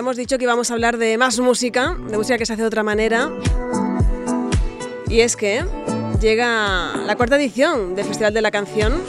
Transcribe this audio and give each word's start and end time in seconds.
habíamos 0.00 0.16
dicho 0.16 0.38
que 0.38 0.44
íbamos 0.44 0.70
a 0.70 0.72
hablar 0.72 0.96
de 0.96 1.18
más 1.18 1.38
música, 1.40 1.94
de 2.08 2.16
música 2.16 2.38
que 2.38 2.46
se 2.46 2.54
hace 2.54 2.62
de 2.62 2.68
otra 2.68 2.82
manera. 2.82 3.30
Y 5.10 5.20
es 5.20 5.36
que 5.36 5.62
llega 6.22 6.96
la 7.04 7.16
cuarta 7.16 7.36
edición 7.36 7.94
del 7.94 8.06
Festival 8.06 8.32
de 8.32 8.40
la 8.40 8.50
Canción 8.50 9.02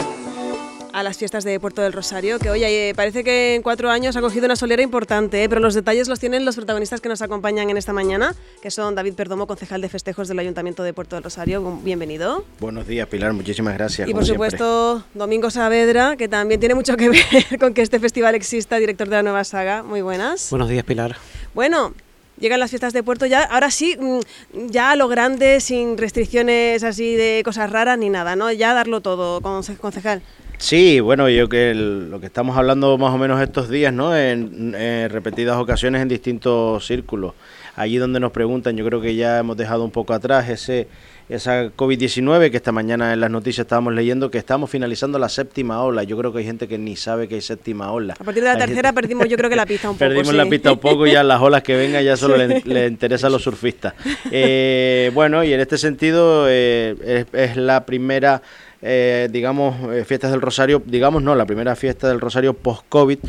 a 0.93 1.03
las 1.03 1.17
fiestas 1.17 1.43
de 1.43 1.59
Puerto 1.59 1.81
del 1.81 1.93
Rosario, 1.93 2.39
que 2.39 2.49
hoy 2.49 2.63
eh, 2.63 2.93
parece 2.95 3.23
que 3.23 3.55
en 3.55 3.61
cuatro 3.61 3.89
años 3.89 4.15
ha 4.15 4.21
cogido 4.21 4.45
una 4.45 4.55
solera 4.55 4.81
importante, 4.81 5.43
eh, 5.43 5.49
pero 5.49 5.61
los 5.61 5.73
detalles 5.73 6.07
los 6.07 6.19
tienen 6.19 6.45
los 6.45 6.55
protagonistas 6.55 7.01
que 7.01 7.09
nos 7.09 7.21
acompañan 7.21 7.69
en 7.69 7.77
esta 7.77 7.93
mañana, 7.93 8.35
que 8.61 8.71
son 8.71 8.95
David 8.95 9.13
Perdomo, 9.13 9.47
concejal 9.47 9.81
de 9.81 9.89
festejos 9.89 10.27
del 10.27 10.39
Ayuntamiento 10.39 10.83
de 10.83 10.93
Puerto 10.93 11.15
del 11.15 11.23
Rosario. 11.23 11.79
Bienvenido. 11.83 12.45
Buenos 12.59 12.87
días, 12.87 13.07
Pilar, 13.07 13.33
muchísimas 13.33 13.73
gracias. 13.73 14.07
Y 14.09 14.13
por 14.13 14.25
supuesto, 14.25 15.03
Domingo 15.13 15.49
Saavedra, 15.49 16.17
que 16.17 16.27
también 16.27 16.59
tiene 16.59 16.75
mucho 16.75 16.97
que 16.97 17.09
ver 17.09 17.59
con 17.59 17.73
que 17.73 17.81
este 17.81 17.99
festival 17.99 18.35
exista, 18.35 18.77
director 18.77 19.07
de 19.07 19.15
la 19.17 19.23
nueva 19.23 19.43
saga. 19.43 19.83
Muy 19.83 20.01
buenas. 20.01 20.49
Buenos 20.49 20.69
días, 20.69 20.83
Pilar. 20.83 21.15
Bueno, 21.53 21.93
llegan 22.39 22.59
las 22.59 22.69
fiestas 22.69 22.91
de 22.91 23.03
Puerto 23.03 23.25
ya, 23.25 23.43
ahora 23.43 23.71
sí, 23.71 23.95
mm, 23.97 24.67
ya 24.67 24.91
a 24.91 24.95
lo 24.95 25.07
grande, 25.07 25.61
sin 25.61 25.97
restricciones 25.97 26.83
así 26.83 27.15
de 27.15 27.41
cosas 27.45 27.69
raras 27.69 27.97
ni 27.97 28.09
nada, 28.09 28.35
¿no? 28.35 28.51
Ya 28.51 28.73
darlo 28.73 29.01
todo, 29.01 29.41
concejal. 29.41 30.21
Sí, 30.61 30.99
bueno, 30.99 31.27
yo 31.27 31.49
que 31.49 31.73
lo 31.73 32.19
que 32.19 32.27
estamos 32.27 32.55
hablando 32.55 32.95
más 32.99 33.11
o 33.11 33.17
menos 33.17 33.41
estos 33.41 33.67
días, 33.67 33.91
¿no? 33.91 34.15
En, 34.15 34.73
repetidas 35.09 35.57
ocasiones 35.57 36.03
en 36.03 36.07
distintos 36.07 36.85
círculos. 36.85 37.33
Allí 37.75 37.97
donde 37.97 38.19
nos 38.19 38.31
preguntan, 38.31 38.77
yo 38.77 38.85
creo 38.85 39.01
que 39.01 39.15
ya 39.15 39.39
hemos 39.39 39.57
dejado 39.57 39.83
un 39.83 39.89
poco 39.89 40.13
atrás 40.13 40.47
ese 40.49 40.87
esa 41.29 41.67
COVID-19 41.67 42.51
que 42.51 42.57
esta 42.57 42.73
mañana 42.73 43.13
en 43.13 43.21
las 43.21 43.31
noticias 43.31 43.63
estábamos 43.63 43.93
leyendo 43.93 44.29
que 44.29 44.37
estamos 44.37 44.69
finalizando 44.69 45.17
la 45.17 45.29
séptima 45.29 45.81
ola. 45.81 46.03
Yo 46.03 46.17
creo 46.17 46.33
que 46.33 46.39
hay 46.39 46.45
gente 46.45 46.67
que 46.67 46.77
ni 46.77 46.95
sabe 46.95 47.27
que 47.27 47.35
hay 47.35 47.41
séptima 47.41 47.91
ola. 47.91 48.15
A 48.19 48.23
partir 48.23 48.43
de 48.43 48.49
la 48.49 48.57
tercera 48.57 48.91
perdimos 48.93 49.29
yo 49.29 49.37
creo 49.37 49.49
que 49.49 49.55
la 49.55 49.65
pista 49.65 49.89
un 49.89 49.95
poco. 49.97 50.09
Perdimos 50.09 50.33
la 50.35 50.45
pista 50.45 50.73
un 50.73 50.79
poco 50.79 51.07
y 51.07 51.13
ya 51.13 51.23
las 51.23 51.41
olas 51.41 51.63
que 51.63 51.75
vengan 51.75 52.03
ya 52.03 52.17
solo 52.17 52.35
le, 52.37 52.87
interesa 52.87 53.27
a 53.27 53.29
los 53.31 53.41
surfistas. 53.41 53.93
Eh, 54.29 55.09
bueno, 55.13 55.43
y 55.43 55.53
en 55.53 55.59
este 55.61 55.77
sentido 55.77 56.45
eh, 56.49 57.25
es 57.31 57.55
la 57.55 57.85
primera 57.85 58.41
eh, 58.81 59.29
digamos, 59.31 59.75
eh, 59.91 60.03
fiestas 60.05 60.31
del 60.31 60.41
Rosario, 60.41 60.81
digamos 60.85 61.21
no, 61.21 61.35
la 61.35 61.45
primera 61.45 61.75
fiesta 61.75 62.07
del 62.07 62.19
Rosario 62.19 62.53
post-COVID 62.53 63.19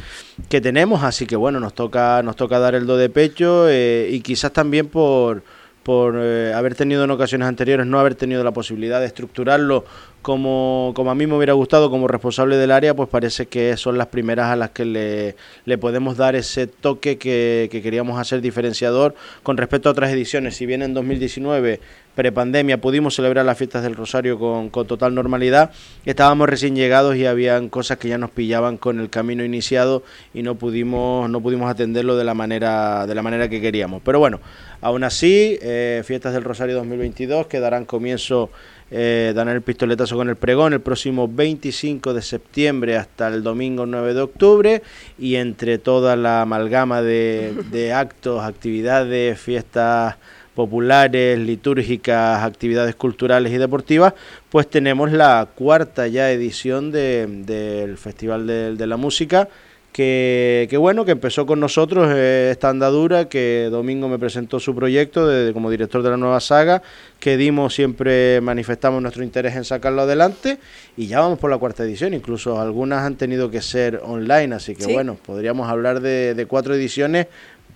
que 0.49 0.61
tenemos, 0.61 1.03
así 1.03 1.27
que 1.27 1.37
bueno, 1.37 1.61
nos 1.61 1.75
toca, 1.75 2.23
nos 2.23 2.37
toca 2.37 2.59
dar 2.59 2.75
el 2.75 2.87
do 2.87 2.97
de 2.97 3.11
pecho 3.11 3.69
eh, 3.69 4.09
y 4.11 4.21
quizás 4.21 4.53
también 4.53 4.89
por 4.89 5.43
por 5.83 6.17
haber 6.17 6.75
tenido 6.75 7.05
en 7.05 7.11
ocasiones 7.11 7.49
anteriores, 7.49 7.87
no 7.87 7.99
haber 7.99 8.15
tenido 8.15 8.45
la 8.45 8.53
posibilidad 8.53 9.01
de 9.01 9.07
estructurarlo 9.07 9.85
como, 10.23 10.93
como 10.95 11.11
a 11.11 11.15
mí 11.15 11.27
me 11.27 11.37
hubiera 11.37 11.53
gustado 11.53 11.91
como 11.91 12.07
responsable 12.09 12.57
del 12.57 12.71
área, 12.71 12.95
pues 12.95 13.09
parece 13.09 13.47
que 13.47 13.77
son 13.77 13.99
las 13.99 14.07
primeras 14.07 14.47
a 14.51 14.57
las 14.57 14.71
que 14.71 14.85
le, 14.85 15.37
le 15.65 15.79
podemos 15.79 16.17
dar 16.17 16.37
ese 16.37 16.69
toque 16.69 17.19
que, 17.19 17.69
que, 17.71 17.83
queríamos 17.83 18.19
hacer 18.19 18.41
diferenciador 18.41 19.15
con 19.43 19.57
respecto 19.57 19.89
a 19.89 19.93
otras 19.93 20.13
ediciones. 20.13 20.57
Si 20.57 20.65
bien 20.65 20.83
en 20.83 20.95
2019 20.95 21.81
prepandemia 22.15 22.81
pudimos 22.81 23.15
celebrar 23.15 23.45
las 23.45 23.57
fiestas 23.57 23.83
del 23.83 23.97
Rosario 23.97 24.39
con, 24.39 24.71
total 24.71 25.15
normalidad. 25.15 25.71
Estábamos 26.05 26.49
recién 26.49 26.77
llegados 26.77 27.17
y 27.17 27.27
habían 27.27 27.69
cosas 27.69 27.99
que 27.99 28.09
ya 28.09 28.19
nos 28.19 28.31
pillaban 28.31 28.77
con 28.77 29.01
el 29.01 29.11
camino 29.11 29.45
iniciado 29.45 30.03
y 30.35 30.43
no 30.43 30.57
pudimos, 30.57 31.29
no 31.31 31.41
pudimos 31.41 31.71
atenderlo 31.71 32.17
de 32.17 32.25
la 32.25 32.35
manera, 32.35 33.07
de 33.07 33.15
la 33.15 33.23
manera 33.23 33.49
que 33.49 33.61
queríamos. 33.61 34.03
Pero 34.05 34.19
bueno, 34.19 34.41
aún 34.83 35.05
así, 35.05 35.59
eh, 35.63 36.03
fiestas 36.05 36.35
del 36.35 36.45
Rosario 36.45 36.77
2022 36.77 37.47
que 37.47 37.61
darán 37.61 37.87
comienzo 37.87 38.51
eh, 38.95 39.33
dan 39.35 39.49
el 39.49 39.63
pistoletazo 39.63 40.17
con 40.17 40.29
el 40.29 40.37
pregón 40.37 40.75
el 40.75 40.83
próximo 40.83 41.27
25 41.27 42.13
de 42.13 42.21
septiembre 42.21 42.99
hasta 42.99 43.29
el 43.29 43.43
domingo 43.43 43.87
9 43.87 44.13
de 44.13 44.21
octubre. 44.21 44.83
Y 45.19 45.37
entre 45.37 45.79
toda 45.79 46.15
la 46.15 46.43
amalgama 46.43 47.01
de, 47.01 47.55
de 47.71 47.95
actos, 47.95 48.45
actividades, 48.45 49.41
fiestas 49.41 50.17
populares, 50.55 51.39
litúrgicas, 51.39 52.43
actividades 52.43 52.95
culturales 52.95 53.53
y 53.53 53.59
deportivas, 53.59 54.15
pues 54.51 54.69
tenemos 54.69 55.13
la 55.13 55.49
cuarta 55.55 56.07
ya 56.09 56.31
edición 56.31 56.93
del 56.93 57.97
Festival 57.97 58.47
de, 58.47 58.87
la 58.87 58.97
Música, 58.97 59.49
que, 59.93 60.77
bueno, 60.79 61.05
que 61.05 61.13
empezó 61.13 61.45
con 61.45 61.61
nosotros 61.61 62.11
eh, 62.15 62.49
esta 62.51 62.71
andadura, 62.71 63.29
que 63.29 63.69
Domingo 63.71 64.09
me 64.09 64.19
presentó 64.19 64.59
su 64.59 64.75
proyecto 64.75 65.27
de, 65.27 65.53
como 65.53 65.71
director 65.71 66.03
de 66.03 66.11
la 66.11 66.17
nueva 66.17 66.41
saga, 66.41 66.83
que 67.21 67.37
dimos, 67.37 67.75
siempre 67.75 68.41
manifestamos 68.41 69.03
nuestro 69.03 69.23
interés 69.23 69.55
en 69.55 69.65
sacarlo 69.65 70.03
adelante 70.03 70.59
y 70.97 71.09
ya 71.09 71.21
vamos 71.21 71.39
por 71.39 71.51
la 71.51 71.59
cuarta 71.59 71.85
edición, 71.85 72.15
incluso 72.15 72.59
algunas 72.59 73.03
han 73.03 73.17
tenido 73.17 73.51
que 73.51 73.61
ser 73.61 74.01
online, 74.03 74.55
así 74.55 74.75
que 74.75 74.91
bueno, 74.93 75.17
podríamos 75.25 75.69
hablar 75.69 76.01
de, 76.01 76.35
de 76.35 76.47
cuatro 76.47 76.75
ediciones 76.75 77.27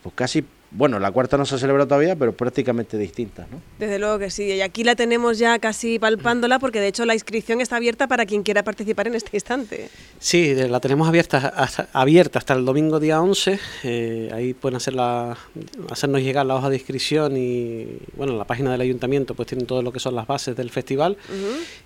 pues 0.03 0.15
casi 0.15 0.45
bueno, 0.71 0.99
la 0.99 1.11
cuarta 1.11 1.37
no 1.37 1.47
se 1.47 1.55
ha 1.55 1.59
celebrado 1.59 1.89
todavía, 1.89 2.17
pero 2.17 2.33
prácticamente 2.33 2.99
distinta, 2.99 3.47
¿no? 3.51 3.61
Desde 3.79 3.99
luego 3.99 4.19
que 4.19 4.31
sí, 4.31 4.45
y 4.45 4.61
aquí 4.61 4.85
la 4.85 4.97
tenemos 4.97 5.39
ya 5.39 5.59
casi 5.59 5.99
palpándola, 5.99 6.59
porque 6.59 6.81
de 6.81 6.89
hecho 6.89 7.05
la 7.05 7.15
inscripción 7.15 7.61
está 7.61 7.77
abierta 7.77 8.09
para 8.09 8.27
quien 8.27 8.43
quiera 8.43 8.65
participar 8.65 9.07
en 9.07 9.15
este 9.15 9.31
instante. 9.33 9.89
Sí, 10.19 10.55
la 10.55 10.81
tenemos 10.81 11.09
abierta 11.09 11.39
hasta, 11.49 11.89
abierta 11.93 12.39
hasta 12.39 12.55
el 12.55 12.65
domingo 12.65 12.99
día 12.99 13.21
11, 13.21 13.59
eh, 13.85 14.31
ahí 14.33 14.55
pueden 14.55 14.77
hacer 14.77 14.95
la, 14.95 15.37
hacernos 15.91 16.21
llegar 16.21 16.45
la 16.47 16.57
hoja 16.57 16.69
de 16.69 16.77
inscripción 16.77 17.37
y, 17.37 17.99
bueno, 18.17 18.37
la 18.37 18.45
página 18.45 18.73
del 18.73 18.81
ayuntamiento 18.81 19.35
pues 19.35 19.49
tienen 19.49 19.67
todo 19.67 19.83
lo 19.83 19.93
que 19.93 20.01
son 20.01 20.15
las 20.15 20.27
bases 20.27 20.57
del 20.57 20.71
festival, 20.71 21.17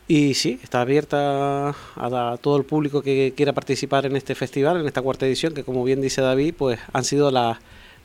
y 0.08 0.34
sí, 0.34 0.58
está 0.62 0.80
abierta 0.80 1.68
a, 1.68 1.74
a 1.96 2.36
todo 2.38 2.56
el 2.56 2.64
público 2.64 3.02
que 3.02 3.34
quiera 3.36 3.52
participar 3.52 4.06
en 4.06 4.16
este 4.16 4.34
festival, 4.34 4.80
en 4.80 4.86
esta 4.86 5.02
cuarta 5.02 5.26
edición, 5.26 5.54
que 5.54 5.64
como 5.64 5.84
bien 5.84 6.00
dice 6.00 6.22
David, 6.22 6.54
pues 6.56 6.80
han 6.92 7.04
sido 7.04 7.30
las 7.30 7.58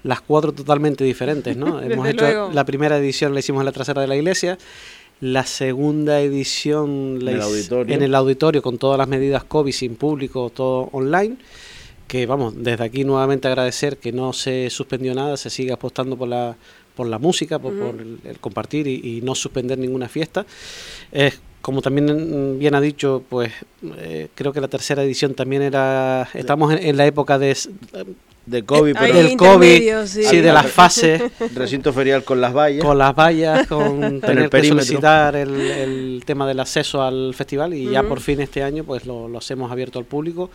las 0.06 0.22
cuatro 0.22 0.54
totalmente 0.54 1.04
diferentes, 1.04 1.58
¿no? 1.58 1.82
Hemos 1.84 2.08
hecho 2.08 2.52
la 2.54 2.64
primera 2.64 2.98
edición 2.98 3.34
la 3.34 3.40
hicimos 3.40 3.62
en 3.62 3.66
la 3.66 3.72
trasera 3.72 4.02
de 4.02 4.08
la 4.08 4.16
iglesia, 4.16 4.58
la 5.20 5.46
segunda 5.46 6.22
edición 6.22 7.26
la 7.26 7.32
en, 7.32 7.38
el 7.38 7.42
auditorio. 7.42 7.96
en 7.96 8.04
el 8.04 8.16
auditorio 8.16 8.62
con 8.62 8.78
todas 8.78 9.00
las 9.00 9.08
medidas 9.08 9.44
COVID 9.44 9.72
sin 9.72 9.96
público, 9.96 10.52
todo 10.52 10.90
online. 10.92 11.38
Que 12.08 12.28
vamos, 12.28 12.54
desde 12.56 12.84
aquí 12.84 13.04
nuevamente 13.04 13.48
agradecer 13.48 13.98
que 13.98 14.12
no 14.12 14.32
se 14.32 14.70
suspendió 14.70 15.16
nada, 15.16 15.38
se 15.38 15.50
sigue 15.50 15.74
apostando 15.74 16.16
por 16.16 16.28
la, 16.28 16.56
por 16.96 17.08
la 17.08 17.18
música, 17.18 17.58
por, 17.58 17.74
el, 17.74 18.38
compartir 18.40 18.88
y, 18.88 19.22
no 19.22 19.34
suspender 19.34 19.80
ninguna 19.80 20.08
fiesta. 20.08 20.46
como 21.64 21.82
también 21.82 22.60
bien 22.60 22.76
ha 22.76 22.82
dicho, 22.82 23.24
pues 23.28 23.52
eh, 23.98 24.28
creo 24.36 24.54
que 24.54 24.62
la 24.62 24.68
tercera 24.68 25.02
edición 25.02 25.34
también 25.34 25.64
era, 25.64 26.30
estamos 26.36 26.76
en 26.80 26.96
la 26.96 27.08
época 27.08 27.40
de 27.40 27.58
de 28.46 28.64
COVID, 28.64 28.96
pero 29.00 29.18
del 29.18 29.38
COVID, 29.38 30.06
sí. 30.06 30.42
de 30.42 30.54
las 30.54 30.68
fases. 30.68 31.22
Recinto 31.54 31.92
ferial 31.94 32.24
con 32.24 32.40
las 32.42 32.54
vallas. 32.54 32.84
Con 32.84 32.98
las 32.98 33.16
vallas, 33.16 33.68
con 33.68 34.22
tener 34.22 34.50
que 34.50 34.64
solicitar 34.64 35.36
el, 35.36 36.24
tema 36.26 36.48
del 36.48 36.60
acceso 36.60 37.02
al 37.02 37.34
festival 37.34 37.74
y 37.74 37.90
ya 37.90 38.04
por 38.04 38.20
fin 38.20 38.42
este 38.42 38.64
año 38.64 38.84
pues 38.84 39.06
lo, 39.06 39.30
hemos 39.50 39.72
abierto 39.72 40.00
al 40.00 40.06
público. 40.06 40.50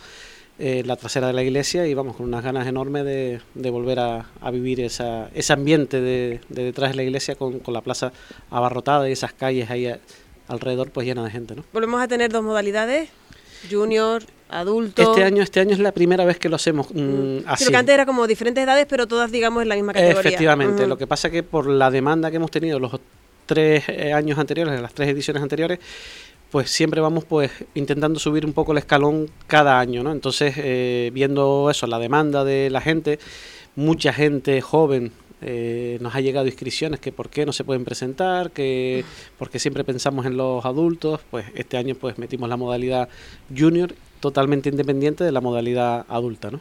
Eh, 0.59 0.83
la 0.85 0.95
trasera 0.95 1.27
de 1.27 1.33
la 1.33 1.41
iglesia 1.41 1.87
y 1.87 1.93
vamos 1.95 2.15
con 2.15 2.27
unas 2.27 2.43
ganas 2.43 2.67
enormes 2.67 3.03
de, 3.03 3.69
volver 3.71 3.99
a, 3.99 4.25
vivir 4.51 4.81
esa, 4.81 5.29
ese 5.33 5.53
ambiente 5.53 6.01
de, 6.01 6.39
detrás 6.49 6.91
de 6.91 6.97
la 6.97 7.03
iglesia 7.03 7.33
con, 7.33 7.59
con, 7.59 7.73
la 7.73 7.81
plaza 7.81 8.11
abarrotada 8.51 9.09
y 9.09 9.13
esas 9.13 9.33
calles 9.33 9.71
ahí 9.71 9.91
alrededor 10.47 10.91
pues 10.91 11.07
llenas 11.07 11.25
de 11.25 11.31
gente. 11.31 11.55
¿no? 11.55 11.63
Volvemos 11.73 12.01
a 12.01 12.07
tener 12.07 12.31
dos 12.31 12.43
modalidades, 12.43 13.09
junior 13.69 14.23
adulto. 14.49 15.01
Este 15.01 15.23
año, 15.23 15.43
este 15.43 15.59
año 15.59 15.73
es 15.73 15.79
la 15.79 15.91
primera 15.91 16.25
vez 16.25 16.37
que 16.37 16.49
lo 16.49 16.55
hacemos 16.55 16.87
mm, 16.93 16.99
mm. 16.99 17.43
así. 17.47 17.69
que 17.69 17.75
antes 17.75 17.93
era 17.93 18.05
como 18.05 18.27
diferentes 18.27 18.63
edades, 18.63 18.85
pero 18.89 19.07
todas, 19.07 19.31
digamos, 19.31 19.63
en 19.63 19.69
la 19.69 19.75
misma 19.75 19.93
categoría. 19.93 20.19
Efectivamente. 20.19 20.87
Lo 20.87 20.97
que 20.97 21.07
pasa 21.07 21.27
es 21.27 21.33
que 21.33 21.43
por 21.43 21.67
la 21.67 21.89
demanda 21.89 22.29
que 22.29 22.37
hemos 22.37 22.51
tenido 22.51 22.79
los 22.79 22.99
tres 23.45 23.83
eh, 23.87 24.13
años 24.13 24.37
anteriores, 24.37 24.79
las 24.79 24.93
tres 24.93 25.09
ediciones 25.09 25.41
anteriores, 25.41 25.79
pues 26.51 26.69
siempre 26.69 26.99
vamos 26.99 27.23
pues 27.23 27.51
intentando 27.75 28.19
subir 28.19 28.45
un 28.45 28.53
poco 28.53 28.73
el 28.73 28.79
escalón 28.79 29.29
cada 29.47 29.79
año, 29.79 30.03
¿no? 30.03 30.11
Entonces, 30.11 30.53
eh, 30.57 31.09
viendo 31.13 31.69
eso, 31.71 31.87
la 31.87 31.97
demanda 31.97 32.43
de 32.43 32.69
la 32.69 32.81
gente, 32.81 33.19
mucha 33.75 34.11
gente 34.11 34.61
joven 34.61 35.13
eh, 35.41 35.97
nos 36.01 36.13
ha 36.15 36.21
llegado 36.21 36.45
inscripciones 36.45 36.99
que 36.99 37.11
por 37.11 37.29
qué 37.29 37.45
no 37.45 37.53
se 37.53 37.63
pueden 37.63 37.83
presentar, 37.83 38.51
que 38.51 39.03
porque 39.37 39.59
siempre 39.59 39.83
pensamos 39.83 40.25
en 40.25 40.37
los 40.37 40.63
adultos, 40.65 41.21
pues 41.29 41.45
este 41.55 41.77
año 41.77 41.95
pues 41.95 42.17
metimos 42.17 42.47
la 42.49 42.57
modalidad 42.57 43.09
junior 43.55 43.93
totalmente 44.19 44.69
independiente 44.69 45.23
de 45.23 45.31
la 45.31 45.41
modalidad 45.41 46.05
adulta, 46.07 46.51
¿no? 46.51 46.59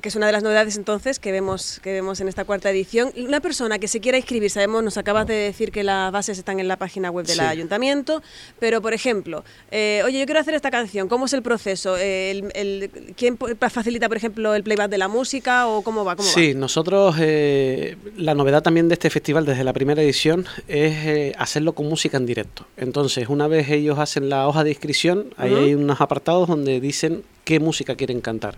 Que 0.00 0.08
es 0.10 0.16
una 0.16 0.26
de 0.26 0.32
las 0.32 0.42
novedades 0.42 0.76
entonces 0.76 1.18
que 1.18 1.32
vemos, 1.32 1.80
que 1.82 1.92
vemos 1.92 2.20
en 2.20 2.28
esta 2.28 2.44
cuarta 2.44 2.70
edición. 2.70 3.12
Una 3.16 3.40
persona 3.40 3.78
que 3.78 3.88
se 3.88 4.00
quiera 4.00 4.18
inscribir, 4.18 4.50
sabemos, 4.50 4.82
nos 4.82 4.98
acabas 4.98 5.26
de 5.26 5.34
decir 5.34 5.72
que 5.72 5.82
las 5.82 6.12
bases 6.12 6.38
están 6.38 6.60
en 6.60 6.68
la 6.68 6.76
página 6.76 7.10
web 7.10 7.26
del 7.26 7.40
ayuntamiento, 7.40 8.22
pero 8.58 8.82
por 8.82 8.92
ejemplo, 8.92 9.44
eh, 9.70 10.02
oye, 10.04 10.20
yo 10.20 10.26
quiero 10.26 10.40
hacer 10.40 10.54
esta 10.54 10.70
canción, 10.70 11.08
¿cómo 11.08 11.26
es 11.26 11.32
el 11.32 11.42
proceso? 11.42 11.96
El, 11.96 12.90
¿Quién 13.16 13.38
facilita, 13.70 14.08
por 14.08 14.16
ejemplo, 14.16 14.54
el 14.54 14.62
playback 14.62 14.90
de 14.90 14.98
la 14.98 15.08
música 15.08 15.66
o 15.66 15.82
cómo 15.82 16.04
va? 16.04 16.16
Cómo 16.16 16.28
sí, 16.28 16.54
nosotros, 16.54 17.16
eh, 17.18 17.96
la 18.16 18.34
novedad 18.34 18.62
también 18.62 18.88
de 18.88 18.94
este 18.94 19.08
festival 19.08 19.46
desde 19.46 19.64
la 19.64 19.72
primera 19.72 20.02
edición 20.02 20.46
es 20.68 21.06
eh, 21.06 21.32
hacerlo 21.38 21.74
con 21.74 21.88
música 21.88 22.18
en 22.18 22.26
directo. 22.26 22.66
Entonces, 22.76 23.28
una 23.28 23.48
vez 23.48 23.70
ellos 23.70 23.98
hacen 23.98 24.28
la 24.28 24.46
hoja 24.46 24.62
de 24.62 24.70
inscripción, 24.70 25.32
ahí 25.38 25.54
hay 25.54 25.74
unos 25.74 26.00
apartados 26.00 26.48
donde 26.48 26.80
dicen 26.80 27.24
qué 27.44 27.60
música 27.60 27.94
quieren 27.94 28.20
cantar. 28.20 28.56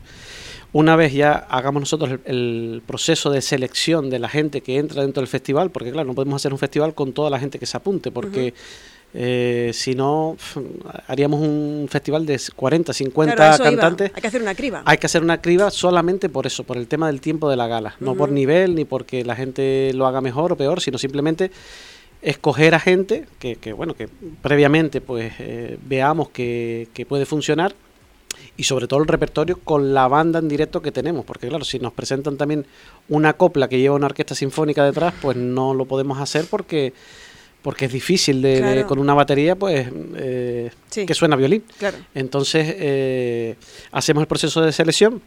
Una 0.73 0.97
vez 0.97 1.15
ya 1.15 1.33
hagamos 1.33 1.81
nosotros 1.81 2.21
el, 2.27 2.83
proceso 2.87 3.31
de 3.31 3.41
selección 3.41 4.11
de 4.11 4.19
la 4.19 4.29
gente 4.29 4.61
que 4.61 4.77
entra 4.77 5.03
dentro 5.03 5.23
del 5.23 5.29
festival, 5.29 5.71
porque 5.71 5.91
claro, 5.91 6.09
no 6.09 6.15
podemos 6.15 6.41
hacer 6.43 6.53
un 6.53 6.59
festival 6.59 6.95
con 6.95 7.13
toda 7.13 7.31
la 7.31 7.39
gente 7.39 7.59
que 7.59 7.65
se 7.65 7.77
apunte, 7.77 8.11
porque 8.11 8.53
eh, 9.15 9.71
si 9.73 9.95
no, 9.95 10.37
haríamos 11.07 11.41
un 11.41 11.87
festival 11.91 12.27
de 12.27 12.39
40, 12.55 12.93
50 12.93 13.59
cantantes. 13.59 14.13
Hay 14.15 14.21
que 14.21 14.29
hacer 14.29 14.43
una 14.43 14.55
criba. 14.55 14.83
Hay 14.85 14.99
que 14.99 15.07
hacer 15.07 15.23
una 15.23 15.41
criba 15.41 15.71
solamente 15.71 16.29
por 16.29 16.47
eso, 16.47 16.65
por 16.65 16.77
el 16.77 16.87
tema 16.87 17.07
del 17.07 17.23
tiempo 17.23 17.49
de 17.49 17.57
la 17.57 17.67
gala. 17.67 17.97
No 18.01 18.15
por 18.15 18.31
nivel, 18.31 18.75
ni 18.75 18.85
porque 18.85 19.25
la 19.25 19.37
gente 19.37 19.93
lo 19.95 20.07
haga 20.07 20.21
mejor 20.21 20.53
o 20.53 20.57
peor, 20.57 20.83
sino 20.83 20.99
simplemente 20.99 21.51
escoger 22.21 22.75
a 22.75 22.81
gente 22.81 23.27
que, 23.39 23.57
que 23.57 23.73
bueno, 23.73 23.95
que 23.95 24.09
previamente 24.43 25.01
pues 25.01 25.33
eh, 25.39 25.79
veamos 25.87 26.29
que, 26.29 26.89
que 26.93 27.07
puede 27.07 27.25
funcionar 27.25 27.75
y 28.59 28.65
sobre 28.65 28.89
todo 28.89 29.01
el 29.01 29.07
repertorio 29.07 29.59
con 29.63 29.95
la 29.95 30.09
banda 30.09 30.41
en 30.41 30.49
directo 30.49 30.83
que 30.83 30.91
tenemos, 30.91 31.25
porque 31.25 31.49
claro, 31.49 31.65
si 31.65 31.79
nos 31.79 31.93
presentan 31.93 32.37
también 32.37 32.67
una 33.09 33.35
copla 33.35 33.69
que 33.69 33.79
lleva 33.79 33.95
una 33.95 34.07
orquesta 34.07 34.35
sinfónica 34.35 34.85
detrás, 34.85 35.15
pues 35.23 35.37
no 35.37 35.73
lo 35.75 35.87
podemos 35.87 36.19
hacer 36.21 36.45
porque 36.51 36.93
porque 37.63 37.87
es 37.87 37.93
difícil 37.93 38.43
de, 38.43 38.85
con 38.87 38.99
una 38.99 39.15
batería 39.15 39.55
pues 39.57 39.89
eh, 40.17 40.71
que 40.91 41.15
suena 41.15 41.37
violín. 41.37 41.63
Entonces 42.15 42.75
eh, 42.79 43.57
hacemos 43.93 44.23
el 44.23 44.27
proceso 44.27 44.61
de 44.61 44.73
selección 44.73 45.23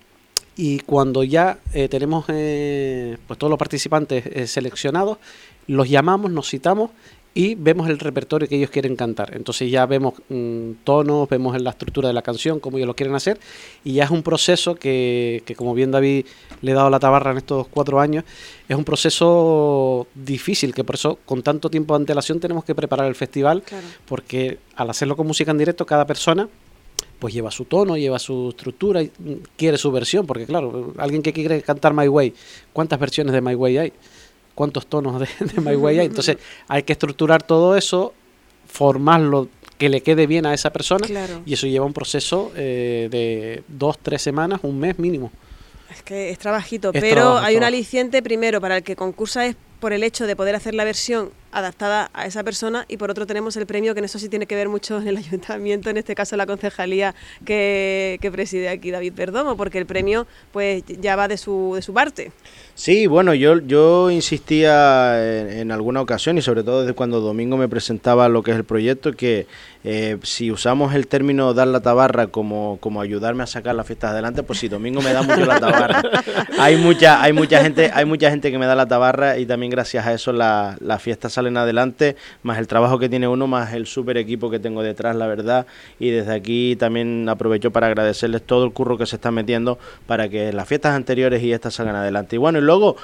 y 0.57 0.79
cuando 0.79 1.23
ya 1.23 1.59
eh, 1.73 1.87
tenemos 1.87 2.25
pues 2.25 3.37
todos 3.37 3.49
los 3.49 3.59
participantes 3.59 4.49
seleccionados, 4.51 5.19
los 5.67 5.89
llamamos, 5.89 6.31
nos 6.31 6.49
citamos 6.49 6.91
y 7.33 7.55
vemos 7.55 7.89
el 7.89 7.97
repertorio 7.99 8.47
que 8.47 8.57
ellos 8.57 8.69
quieren 8.69 8.95
cantar. 8.95 9.35
Entonces 9.35 9.71
ya 9.71 9.85
vemos 9.85 10.15
mm, 10.29 10.71
tonos, 10.83 11.29
vemos 11.29 11.59
la 11.61 11.69
estructura 11.69 12.09
de 12.09 12.13
la 12.13 12.21
canción, 12.21 12.59
cómo 12.59 12.77
ellos 12.77 12.87
lo 12.87 12.95
quieren 12.95 13.15
hacer, 13.15 13.39
y 13.83 13.93
ya 13.93 14.03
es 14.03 14.11
un 14.11 14.21
proceso 14.21 14.75
que, 14.75 15.41
que, 15.45 15.55
como 15.55 15.73
bien 15.73 15.91
David 15.91 16.25
le 16.61 16.71
ha 16.73 16.75
dado 16.75 16.89
la 16.89 16.99
tabarra 16.99 17.31
en 17.31 17.37
estos 17.37 17.67
cuatro 17.67 17.99
años, 17.99 18.25
es 18.67 18.75
un 18.75 18.83
proceso 18.83 20.07
difícil, 20.13 20.73
que 20.73 20.83
por 20.83 20.95
eso 20.95 21.19
con 21.25 21.41
tanto 21.41 21.69
tiempo 21.69 21.93
de 21.93 22.01
antelación 22.01 22.39
tenemos 22.39 22.65
que 22.65 22.75
preparar 22.75 23.07
el 23.07 23.15
festival, 23.15 23.63
porque 24.05 24.59
al 24.75 24.89
hacerlo 24.89 25.15
con 25.15 25.27
música 25.27 25.51
en 25.51 25.57
directo, 25.57 25.85
cada 25.85 26.05
persona 26.05 26.49
pues 27.21 27.35
lleva 27.35 27.51
su 27.51 27.65
tono, 27.65 27.97
lleva 27.97 28.17
su 28.17 28.49
estructura, 28.49 29.03
y 29.03 29.11
mm, 29.17 29.33
quiere 29.55 29.77
su 29.77 29.91
versión, 29.91 30.25
porque 30.25 30.45
claro, 30.45 30.93
alguien 30.97 31.21
que 31.21 31.31
quiere 31.31 31.61
cantar 31.61 31.93
My 31.93 32.07
Way, 32.07 32.33
¿cuántas 32.73 32.99
versiones 32.99 33.31
de 33.31 33.41
My 33.41 33.55
Way 33.55 33.77
hay? 33.77 33.93
Cuántos 34.61 34.85
tonos 34.85 35.19
de, 35.19 35.27
My 35.59 35.75
Way 35.75 35.97
hay. 35.97 36.05
Entonces 36.05 36.37
hay 36.67 36.83
que 36.83 36.93
estructurar 36.93 37.41
todo 37.41 37.75
eso, 37.75 38.13
formarlo 38.67 39.49
que 39.79 39.89
le 39.89 40.01
quede 40.01 40.27
bien 40.27 40.45
a 40.45 40.53
esa 40.53 40.71
persona 40.71 41.07
y 41.47 41.53
eso 41.53 41.65
lleva 41.65 41.83
un 41.83 41.93
proceso 41.93 42.51
eh, 42.55 43.07
de 43.09 43.63
dos, 43.67 43.97
tres 43.97 44.21
semanas, 44.21 44.59
un 44.61 44.79
mes 44.79 44.99
mínimo. 44.99 45.31
Es 45.91 46.03
que 46.03 46.29
es 46.29 46.37
trabajito, 46.37 46.93
pero 46.93 47.39
hay 47.39 47.57
un 47.57 47.63
aliciente 47.63 48.21
primero 48.21 48.61
para 48.61 48.77
el 48.77 48.83
que 48.83 48.95
concursa 48.95 49.47
es 49.47 49.55
por 49.79 49.93
el 49.93 50.03
hecho 50.03 50.27
de 50.27 50.35
poder 50.35 50.53
hacer 50.53 50.75
la 50.75 50.83
versión 50.83 51.31
adaptada 51.51 52.09
a 52.13 52.25
esa 52.25 52.43
persona 52.43 52.85
y 52.87 52.97
por 52.97 53.11
otro 53.11 53.25
tenemos 53.25 53.57
el 53.57 53.65
premio 53.65 53.93
que 53.93 53.99
en 53.99 54.05
eso 54.05 54.19
sí 54.19 54.29
tiene 54.29 54.45
que 54.45 54.55
ver 54.55 54.69
mucho 54.69 55.01
en 55.01 55.07
el 55.07 55.17
ayuntamiento, 55.25 55.89
en 55.89 55.97
este 55.97 56.15
caso 56.15 56.35
la 56.37 56.45
concejalía 56.45 57.15
que, 57.45 58.17
que 58.21 58.31
preside 58.31 58.69
aquí 58.69 58.91
David 58.91 59.13
Perdomo, 59.13 59.57
porque 59.57 59.77
el 59.77 59.85
premio 59.85 60.27
pues 60.51 60.83
ya 60.87 61.15
va 61.15 61.27
de 61.27 61.37
su, 61.37 61.73
de 61.75 61.81
su 61.81 61.93
parte. 61.93 62.31
Sí, 62.73 63.05
bueno, 63.05 63.33
yo, 63.33 63.59
yo 63.59 64.09
insistía 64.09 65.51
en, 65.59 65.71
alguna 65.71 66.01
ocasión 66.01 66.37
y 66.37 66.41
sobre 66.41 66.63
todo 66.63 66.81
desde 66.81 66.93
cuando 66.93 67.19
Domingo 67.19 67.57
me 67.57 67.67
presentaba 67.67 68.29
lo 68.29 68.43
que 68.43 68.51
es 68.51 68.57
el 68.57 68.63
proyecto, 68.63 69.13
que 69.13 69.45
eh, 69.83 70.17
si 70.23 70.51
usamos 70.51 70.95
el 70.95 71.07
término 71.07 71.53
dar 71.53 71.67
la 71.67 71.81
tabarra 71.81 72.27
como, 72.27 72.77
como 72.79 73.01
ayudarme 73.01 73.43
a 73.43 73.47
sacar 73.47 73.75
las 73.75 73.85
fiestas 73.85 74.11
adelante, 74.11 74.41
pues 74.43 74.59
si 74.59 74.67
Domingo 74.67 75.01
me 75.01 75.13
da 75.13 75.21
mucho 75.21 75.45
la 75.45 75.59
tabarra. 75.59 76.01
hay 76.59 76.77
mucha, 76.77 77.21
hay 77.21 77.33
mucha 77.33 77.61
gente, 77.61 77.91
hay 77.93 78.05
mucha 78.05 78.29
gente 78.29 78.51
que 78.51 78.57
me 78.57 78.65
da 78.65 78.75
la 78.75 78.87
tabarra 78.87 79.37
y 79.37 79.45
también 79.45 79.69
gracias 79.69 80.05
a 80.07 80.13
eso 80.13 80.31
las 80.31 81.01
fiestas 81.01 81.33
salen 81.41 81.57
adelante, 81.57 82.15
más 82.43 82.59
el 82.59 82.67
trabajo 82.67 82.99
que 82.99 83.09
tiene 83.09 83.27
uno, 83.27 83.47
más 83.47 83.73
el 83.73 83.87
super 83.87 84.17
equipo 84.17 84.49
que 84.51 84.59
tengo 84.59 84.83
detrás, 84.83 85.15
la 85.15 85.25
verdad. 85.27 85.65
Y 85.99 86.11
desde 86.11 86.33
aquí 86.33 86.75
también 86.75 87.27
aprovecho 87.27 87.71
para 87.71 87.87
agradecerles 87.87 88.43
todo 88.43 88.63
el 88.63 88.71
curro 88.71 88.97
que 88.97 89.05
se 89.05 89.15
está 89.15 89.31
metiendo 89.31 89.79
para 90.05 90.29
que 90.29 90.53
las 90.53 90.67
fiestas 90.67 90.95
anteriores 90.95 91.41
y 91.41 91.51
estas 91.51 91.73
salgan 91.73 91.95
adelante. 91.95 92.35
Y 92.35 92.39
bueno, 92.39 92.59
y 92.59 92.61
luego 92.61 92.95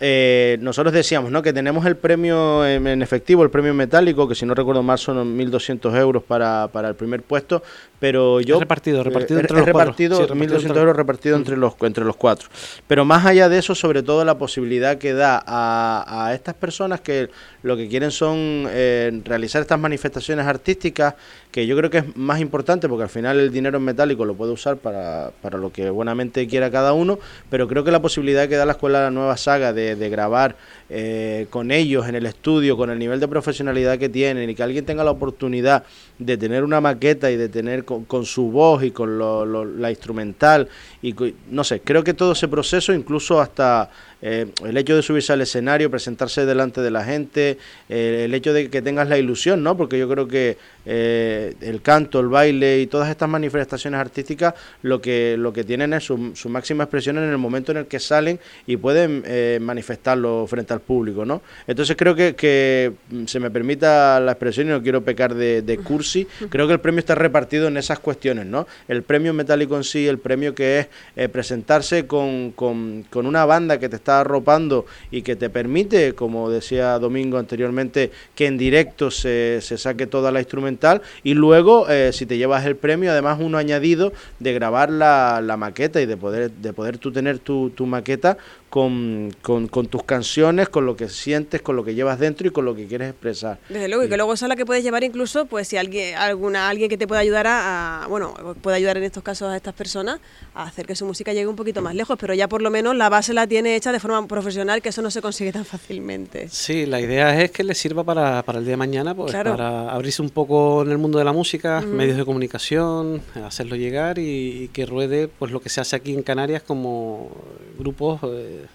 eh, 0.00 0.58
nosotros 0.60 0.92
decíamos 0.92 1.30
¿no? 1.30 1.42
que 1.42 1.52
tenemos 1.52 1.86
el 1.86 1.96
premio 1.96 2.66
en, 2.66 3.02
efectivo, 3.02 3.42
el 3.42 3.50
premio 3.50 3.72
metálico, 3.72 4.28
que 4.28 4.34
si 4.34 4.44
no 4.44 4.54
recuerdo 4.54 4.82
mal 4.82 4.98
son 4.98 5.38
1.200 5.38 5.96
euros 5.98 6.22
para, 6.22 6.68
para 6.68 6.88
el 6.88 6.94
primer 6.94 7.22
puesto, 7.22 7.62
pero 7.98 8.40
yo... 8.40 8.60
repartido, 8.60 9.02
repartido 9.02 9.40
entre 9.40 9.56
los 9.56 9.66
repartido, 9.66 10.18
cuatro. 10.18 10.36
1.200 10.36 10.76
euros 10.76 10.96
repartido 10.96 11.36
entre 11.36 11.56
los, 11.56 11.74
entre 11.80 12.04
los 12.04 12.16
cuatro. 12.16 12.48
Pero 12.86 13.04
más 13.04 13.24
allá 13.24 13.48
de 13.48 13.58
eso, 13.58 13.74
sobre 13.74 14.02
todo 14.02 14.24
la 14.24 14.36
posibilidad 14.36 14.98
que 14.98 15.14
da 15.14 15.42
a, 15.46 16.26
a 16.26 16.34
estas 16.34 16.54
personas 16.54 17.00
que 17.00 17.30
lo 17.62 17.76
que 17.76 17.88
quieren 17.88 18.10
son 18.10 18.66
eh, 18.70 19.20
realizar 19.24 19.62
estas 19.62 19.78
manifestaciones 19.78 20.46
artísticas, 20.46 21.14
que 21.50 21.66
yo 21.66 21.76
creo 21.76 21.90
que 21.90 21.98
es 21.98 22.16
más 22.16 22.40
importante 22.40 22.88
porque 22.88 23.04
al 23.04 23.08
final 23.08 23.40
el 23.40 23.50
dinero 23.50 23.78
en 23.78 23.84
metálico 23.84 24.24
lo 24.24 24.34
puede 24.34 24.52
usar 24.52 24.76
para, 24.76 25.30
para 25.40 25.58
lo 25.58 25.72
que 25.72 25.88
buenamente 25.90 26.46
quiera 26.46 26.70
cada 26.70 26.92
uno, 26.92 27.18
pero 27.50 27.66
creo 27.66 27.82
que 27.82 27.90
la 27.90 28.02
posibilidad 28.02 28.48
que 28.48 28.56
da 28.56 28.66
la 28.66 28.72
Escuela 28.72 28.98
de 28.98 29.04
la 29.06 29.10
Nueva 29.10 29.36
Saga 29.36 29.72
de, 29.72 29.85
de 29.94 30.08
grabar 30.08 30.56
eh, 30.88 31.46
con 31.50 31.70
ellos 31.70 32.08
en 32.08 32.14
el 32.14 32.26
estudio, 32.26 32.76
con 32.76 32.90
el 32.90 32.98
nivel 32.98 33.20
de 33.20 33.28
profesionalidad 33.28 33.98
que 33.98 34.08
tienen 34.08 34.50
y 34.50 34.54
que 34.54 34.62
alguien 34.62 34.84
tenga 34.84 35.04
la 35.04 35.10
oportunidad 35.10 35.84
de 36.18 36.36
tener 36.36 36.64
una 36.64 36.80
maqueta 36.80 37.30
y 37.30 37.36
de 37.36 37.48
tener 37.48 37.84
con, 37.84 38.24
su 38.24 38.50
voz 38.50 38.82
y 38.82 38.90
con 38.90 39.80
la 39.80 39.90
instrumental 39.90 40.68
y 41.02 41.14
no 41.50 41.62
sé, 41.62 41.80
creo 41.80 42.02
que 42.02 42.14
todo 42.14 42.32
ese 42.32 42.48
proceso, 42.48 42.92
incluso 42.92 43.40
hasta 43.40 43.90
eh, 44.22 44.46
el 44.64 44.76
hecho 44.76 44.96
de 44.96 45.02
subirse 45.02 45.32
al 45.32 45.42
escenario, 45.42 45.90
presentarse 45.90 46.46
delante 46.46 46.80
de 46.80 46.90
la 46.90 47.04
gente, 47.04 47.58
eh, 47.88 48.22
el 48.24 48.34
hecho 48.34 48.52
de 48.52 48.70
que 48.70 48.80
tengas 48.80 49.08
la 49.08 49.18
ilusión, 49.18 49.62
¿no? 49.62 49.76
Porque 49.76 49.98
yo 49.98 50.08
creo 50.08 50.26
que 50.26 50.56
eh, 50.86 51.54
el 51.60 51.82
canto, 51.82 52.20
el 52.20 52.28
baile 52.28 52.80
y 52.80 52.86
todas 52.86 53.10
estas 53.10 53.28
manifestaciones 53.28 54.00
artísticas 54.00 54.54
lo 54.82 55.00
que, 55.00 55.36
lo 55.38 55.52
que 55.52 55.64
tienen 55.64 55.92
es 55.92 56.04
su, 56.04 56.48
máxima 56.48 56.84
expresión 56.84 57.18
en 57.18 57.24
el 57.24 57.38
momento 57.38 57.72
en 57.72 57.78
el 57.78 57.86
que 57.86 58.00
salen 58.00 58.38
y 58.66 58.76
pueden 58.76 59.24
manifestarlo 59.62 60.46
frente 60.46 60.72
al 60.72 60.80
público, 60.80 61.24
¿no? 61.24 61.42
Entonces 61.66 61.96
creo 61.96 62.14
que, 62.14 62.34
que 62.34 62.92
mm, 63.10 63.26
se 63.26 63.40
me 63.40 63.50
permita 63.50 64.18
la 64.20 64.32
expresión 64.32 64.68
y 64.68 64.70
no 64.70 64.82
quiero 64.82 65.02
pecar 65.02 65.34
de, 65.34 65.62
de 65.62 65.78
cursi, 65.78 66.26
creo 66.48 66.66
que 66.66 66.72
el 66.72 66.80
premio 66.80 67.00
está 67.00 67.14
repartido 67.14 67.68
en 67.68 67.76
esas 67.76 67.98
cuestiones, 67.98 68.46
¿no? 68.46 68.66
El 68.88 69.02
premio 69.02 69.34
metálico 69.34 69.76
en 69.76 69.84
sí, 69.84 70.06
el 70.06 70.18
premio 70.18 70.54
que 70.54 70.88
es 71.16 71.28
presentarse 71.28 72.06
con, 72.06 72.52
con, 72.52 73.04
con 73.10 73.26
una 73.26 73.44
banda 73.44 73.78
que 73.78 73.88
te 73.88 73.96
está 74.06 74.20
arropando 74.20 74.86
y 75.10 75.22
que 75.22 75.34
te 75.34 75.50
permite, 75.50 76.12
como 76.14 76.48
decía 76.48 76.96
Domingo 77.00 77.38
anteriormente, 77.38 78.12
que 78.36 78.46
en 78.46 78.56
directo 78.56 79.10
se, 79.10 79.58
se 79.60 79.76
saque 79.76 80.06
toda 80.06 80.30
la 80.30 80.38
instrumental. 80.38 81.02
Y 81.24 81.34
luego, 81.34 81.88
eh, 81.88 82.12
si 82.12 82.24
te 82.24 82.38
llevas 82.38 82.64
el 82.66 82.76
premio, 82.76 83.10
además 83.10 83.38
uno 83.40 83.58
añadido 83.58 84.12
de 84.38 84.52
grabar 84.52 84.90
la, 84.90 85.40
la 85.42 85.56
maqueta 85.56 86.00
y 86.00 86.06
de 86.06 86.16
poder, 86.16 86.52
de 86.52 86.72
poder 86.72 86.98
tú 86.98 87.10
tener 87.10 87.40
tu, 87.40 87.70
tu 87.70 87.84
maqueta 87.84 88.38
con, 88.68 89.34
con, 89.42 89.68
tus 89.68 90.02
canciones, 90.02 90.68
con 90.68 90.86
lo 90.86 90.96
que 90.96 91.08
sientes, 91.08 91.62
con 91.62 91.76
lo 91.76 91.84
que 91.84 91.94
llevas 91.94 92.18
dentro 92.18 92.46
y 92.46 92.50
con 92.50 92.64
lo 92.64 92.74
que 92.74 92.86
quieres 92.86 93.10
expresar. 93.10 93.58
Desde 93.68 93.88
luego, 93.88 94.04
y 94.04 94.08
que 94.08 94.16
luego 94.16 94.34
esa 94.34 94.46
es 94.46 94.48
la 94.48 94.56
que 94.56 94.66
puedes 94.66 94.82
llevar 94.82 95.04
incluso, 95.04 95.46
pues 95.46 95.68
si 95.68 95.76
alguien, 95.76 96.16
alguna, 96.16 96.68
alguien 96.68 96.88
que 96.88 96.98
te 96.98 97.06
pueda 97.06 97.20
ayudar 97.20 97.46
a, 97.48 98.06
bueno, 98.08 98.34
puede 98.60 98.76
ayudar 98.76 98.96
en 98.98 99.04
estos 99.04 99.22
casos 99.22 99.48
a 99.48 99.56
estas 99.56 99.74
personas 99.74 100.20
a 100.54 100.64
hacer 100.64 100.86
que 100.86 100.94
su 100.94 101.06
música 101.06 101.32
llegue 101.32 101.46
un 101.46 101.56
poquito 101.56 101.80
más 101.80 101.94
lejos, 101.94 102.18
pero 102.20 102.34
ya 102.34 102.48
por 102.48 102.62
lo 102.62 102.70
menos 102.70 102.96
la 102.96 103.08
base 103.08 103.32
la 103.32 103.46
tiene 103.46 103.76
hecha 103.76 103.92
de 103.92 104.00
forma 104.00 104.26
profesional, 104.26 104.82
que 104.82 104.90
eso 104.90 105.02
no 105.02 105.10
se 105.10 105.22
consigue 105.22 105.52
tan 105.52 105.64
fácilmente. 105.64 106.48
Sí, 106.48 106.86
la 106.86 107.00
idea 107.00 107.40
es 107.40 107.50
que 107.50 107.64
le 107.64 107.74
sirva 107.74 108.04
para, 108.04 108.42
para 108.42 108.58
el 108.58 108.64
día 108.64 108.72
de 108.72 108.78
mañana, 108.78 109.14
pues 109.14 109.32
para 109.32 109.90
abrirse 109.90 110.22
un 110.22 110.30
poco 110.30 110.82
en 110.82 110.90
el 110.90 110.98
mundo 110.98 111.18
de 111.18 111.24
la 111.24 111.32
música, 111.32 111.80
medios 111.80 112.16
de 112.16 112.24
comunicación, 112.24 113.22
hacerlo 113.44 113.76
llegar 113.76 114.18
y, 114.18 114.70
que 114.72 114.86
ruede 114.86 115.28
pues 115.28 115.52
lo 115.52 115.60
que 115.60 115.68
se 115.68 115.80
hace 115.80 115.96
aquí 115.96 116.12
en 116.12 116.22
Canarias 116.22 116.62
como 116.62 117.30
grupos 117.78 118.20
eh, 118.24 118.65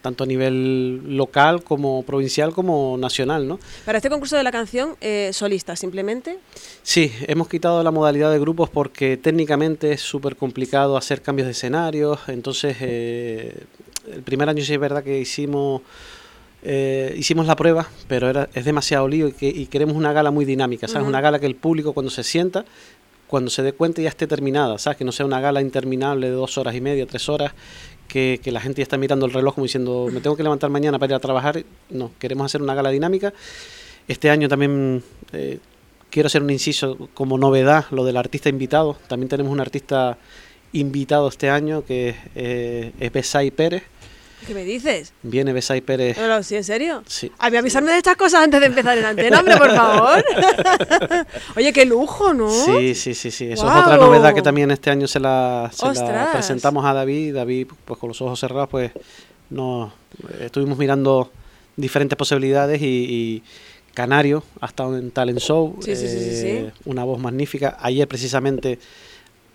tanto 0.00 0.24
a 0.24 0.26
nivel 0.26 1.16
local 1.16 1.62
como 1.62 2.02
provincial 2.02 2.52
como 2.52 2.96
nacional, 2.98 3.46
¿no? 3.46 3.58
Para 3.84 3.98
este 3.98 4.10
concurso 4.10 4.36
de 4.36 4.42
la 4.42 4.52
canción, 4.52 4.96
eh, 5.00 5.30
solista 5.32 5.76
simplemente. 5.76 6.38
Sí, 6.82 7.12
hemos 7.26 7.48
quitado 7.48 7.82
la 7.82 7.90
modalidad 7.90 8.30
de 8.30 8.38
grupos 8.38 8.70
porque 8.70 9.16
técnicamente 9.16 9.92
es 9.92 10.00
súper 10.00 10.36
complicado 10.36 10.96
hacer 10.96 11.22
cambios 11.22 11.46
de 11.46 11.52
escenarios, 11.52 12.18
entonces 12.28 12.76
eh, 12.80 13.64
el 14.12 14.22
primer 14.22 14.48
año 14.48 14.64
sí 14.64 14.74
es 14.74 14.80
verdad 14.80 15.02
que 15.02 15.18
hicimos... 15.18 15.82
Eh, 16.62 17.14
hicimos 17.16 17.46
la 17.46 17.56
prueba, 17.56 17.88
pero 18.06 18.28
era, 18.28 18.50
es 18.52 18.66
demasiado 18.66 19.08
lío 19.08 19.28
y, 19.28 19.32
que, 19.32 19.48
y 19.48 19.64
queremos 19.64 19.96
una 19.96 20.12
gala 20.12 20.30
muy 20.30 20.44
dinámica, 20.44 20.88
¿sabes? 20.88 21.08
Una 21.08 21.22
gala 21.22 21.38
que 21.38 21.46
el 21.46 21.56
público 21.56 21.94
cuando 21.94 22.10
se 22.10 22.22
sienta, 22.22 22.66
cuando 23.30 23.48
se 23.48 23.62
dé 23.62 23.72
cuenta 23.72 24.02
ya 24.02 24.08
esté 24.08 24.26
terminada, 24.26 24.76
¿sabes? 24.78 24.98
Que 24.98 25.04
no 25.04 25.12
sea 25.12 25.24
una 25.24 25.40
gala 25.40 25.60
interminable 25.62 26.28
de 26.28 26.32
dos 26.32 26.58
horas 26.58 26.74
y 26.74 26.80
media, 26.80 27.06
tres 27.06 27.28
horas, 27.28 27.52
que, 28.08 28.40
la 28.46 28.60
gente 28.60 28.80
ya 28.80 28.82
está 28.82 28.98
mirando 28.98 29.24
el 29.24 29.32
reloj 29.32 29.54
como 29.54 29.66
diciendo, 29.66 30.08
me 30.12 30.20
tengo 30.20 30.36
que 30.36 30.42
levantar 30.42 30.68
mañana 30.68 30.98
para 30.98 31.12
ir 31.12 31.14
a 31.14 31.20
trabajar. 31.20 31.64
No, 31.90 32.10
queremos 32.18 32.46
hacer 32.46 32.60
una 32.60 32.74
gala 32.74 32.90
dinámica. 32.90 33.32
Este 34.08 34.30
año 34.30 34.48
también 34.48 35.04
eh, 35.32 35.60
quiero 36.10 36.26
hacer 36.26 36.42
un 36.42 36.50
inciso 36.50 37.08
como 37.14 37.38
novedad, 37.38 37.84
lo 37.92 38.04
del 38.04 38.16
artista 38.16 38.48
invitado. 38.48 38.96
También 39.06 39.28
tenemos 39.28 39.52
un 39.52 39.60
artista 39.60 40.18
invitado 40.72 41.28
este 41.28 41.50
año, 41.50 41.84
que 41.84 42.08
es, 42.08 42.16
eh, 42.34 42.92
es 42.98 43.12
Besay 43.12 43.52
Pérez. 43.52 43.84
¿Qué 44.46 44.54
me 44.54 44.64
dices? 44.64 45.12
Viene 45.22 45.52
Besay 45.52 45.80
Pérez. 45.80 46.16
No, 46.18 46.42
¿sí, 46.42 46.56
¿En 46.56 46.64
serio? 46.64 47.02
Sí. 47.06 47.30
A 47.38 47.50
mí 47.50 47.56
avisarme 47.56 47.92
de 47.92 47.98
estas 47.98 48.16
cosas 48.16 48.42
antes 48.44 48.60
de 48.60 48.66
empezar 48.66 48.96
en 48.98 49.04
antena, 49.04 49.40
hombre, 49.40 49.56
por 49.56 49.74
favor. 49.74 50.24
Oye, 51.56 51.72
qué 51.72 51.84
lujo, 51.84 52.32
¿no? 52.34 52.50
Sí, 52.50 52.94
sí, 52.94 53.14
sí, 53.14 53.30
sí. 53.30 53.44
Eso 53.52 53.70
es 53.70 53.76
otra 53.84 53.96
novedad 53.96 54.34
que 54.34 54.42
también 54.42 54.70
este 54.70 54.90
año 54.90 55.06
se 55.06 55.20
la, 55.20 55.70
se 55.72 55.84
la 55.84 55.90
¡Ostras! 55.92 56.28
presentamos 56.32 56.84
a 56.84 56.92
David. 56.94 57.34
David, 57.34 57.68
pues 57.84 57.98
con 57.98 58.08
los 58.08 58.20
ojos 58.22 58.38
cerrados, 58.40 58.68
pues 58.68 58.92
no 59.50 59.92
estuvimos 60.40 60.78
mirando 60.78 61.30
diferentes 61.76 62.16
posibilidades 62.16 62.80
y, 62.82 62.86
y 62.86 63.42
Canario 63.94 64.42
ha 64.60 64.66
estado 64.66 64.96
en 64.96 65.10
Talent 65.10 65.38
Show, 65.40 65.76
Sí, 65.82 65.96
sí, 65.96 66.08
sí, 66.08 66.18
sí, 66.18 66.36
sí. 66.36 66.46
eh, 66.46 66.72
una 66.84 67.04
voz 67.04 67.18
magnífica. 67.20 67.76
Ayer 67.80 68.06
precisamente 68.08 68.78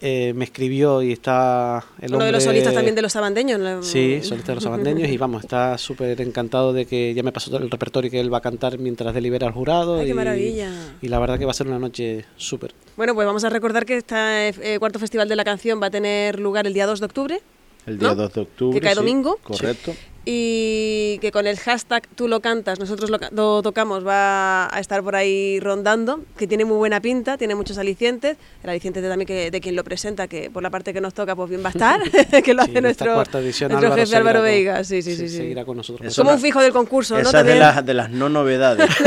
eh, 0.02 0.34
me 0.36 0.44
escribió 0.46 1.02
y 1.02 1.12
está 1.12 1.84
el 2.02 2.14
Uno 2.14 2.26
de 2.26 2.32
los 2.32 2.44
hombre- 2.44 2.52
solistas 2.60 2.74
también 2.74 2.96
de 2.96 3.02
los 3.02 3.14
sabandeños. 3.14 3.60
¿no? 3.60 3.82
Sí, 3.84 4.20
solista 4.22 4.52
de 4.52 4.56
los 4.56 4.66
abandeños 4.66 5.10
y 5.10 5.18
vamos, 5.18 5.44
está 5.44 5.78
súper 5.78 6.20
encantado 6.22 6.74
de 6.74 6.86
que 6.86 7.14
ya 7.14 7.24
me 7.24 7.32
pasó 7.32 7.50
todo 7.52 7.64
el 7.64 7.72
repertorio 7.72 8.12
que 8.12 8.20
él 8.20 8.34
va 8.34 8.40
a 8.40 8.42
cantar 8.42 8.78
mientras 8.78 9.14
delibera 9.14 9.48
al 9.48 9.54
jurado. 9.54 10.00
Ay, 10.00 10.06
qué 10.06 10.12
y- 10.12 10.14
maravilla. 10.14 10.72
Y 11.02 11.08
la 11.08 11.20
verdad 11.20 11.40
que 11.40 11.46
va 11.46 11.52
a 11.52 11.56
ser 11.56 11.68
una 11.68 11.80
noche 11.80 12.26
súper. 12.38 12.74
Bueno, 12.98 13.14
pues 13.16 13.26
vamos 13.26 13.44
a 13.44 13.50
recordar 13.50 13.86
que 13.86 13.98
este 13.98 14.50
eh, 14.50 14.80
cuarto 14.80 15.00
festival 15.00 15.28
de 15.30 15.36
la 15.36 15.44
canción 15.44 15.82
va 15.82 15.88
a 15.88 15.92
tener 15.92 16.40
lugar 16.40 16.68
el 16.68 16.74
día 16.74 16.86
2 16.86 17.00
de 17.00 17.06
octubre 17.06 17.42
El 17.86 17.98
día 18.00 18.10
¿no? 18.10 18.16
2 18.16 18.34
de 18.34 18.42
octubre. 18.42 18.80
Que 18.80 18.82
cae 18.84 18.94
sí, 18.94 19.00
domingo. 19.00 19.38
Correcto. 19.44 19.94
Y 20.26 21.20
que 21.20 21.32
con 21.32 21.46
el 21.48 21.58
hashtag 21.60 22.08
tú 22.16 22.28
lo 22.28 22.40
cantas, 22.40 22.80
nosotros 22.80 23.10
lo, 23.10 23.20
ca- 23.20 23.30
lo 23.32 23.62
tocamos, 23.62 24.06
va 24.06 24.66
a 24.76 24.80
estar 24.80 25.04
por 25.04 25.16
ahí 25.16 25.60
rondando, 25.60 26.22
que 26.38 26.48
tiene 26.48 26.66
muy 26.66 26.78
buena 26.78 27.00
pinta, 27.00 27.38
tiene 27.38 27.54
muchos 27.56 27.78
alicientes, 27.78 28.36
el 28.64 28.70
aliciente 28.70 29.02
de 29.02 29.10
también 29.10 29.28
que, 29.28 29.52
de 29.52 29.62
quien 29.62 29.76
lo 29.76 29.84
presenta, 29.84 30.28
que 30.28 30.50
por 30.50 30.64
la 30.64 30.70
parte 30.72 30.94
que 30.94 31.02
nos 31.02 31.14
toca, 31.14 31.36
pues 31.36 31.50
bien 31.50 31.64
va 31.64 31.68
a 31.68 31.72
estar, 31.72 32.02
que 32.44 32.54
lo 32.54 32.64
hace 32.64 32.82
nuestro, 32.82 33.22
edición 33.40 33.72
nuestro 33.72 33.78
Álvaro 33.78 33.96
jefe 33.96 34.16
Álvaro 34.16 34.42
Veiga, 34.42 34.84
sí, 34.84 35.02
sí, 35.02 35.16
sí. 35.16 35.30
sí. 35.30 35.38
Seguirá 35.38 35.64
con 35.66 35.78
nosotros. 35.78 36.18
No- 36.18 36.32
un 36.36 36.40
fijo 36.40 36.60
del 36.62 36.72
concurso, 36.74 37.22
¿no? 37.22 37.32
De 37.32 37.56
las, 37.56 37.86
de 37.86 37.94
las 37.94 38.10
no 38.10 38.28
novedades. 38.28 38.90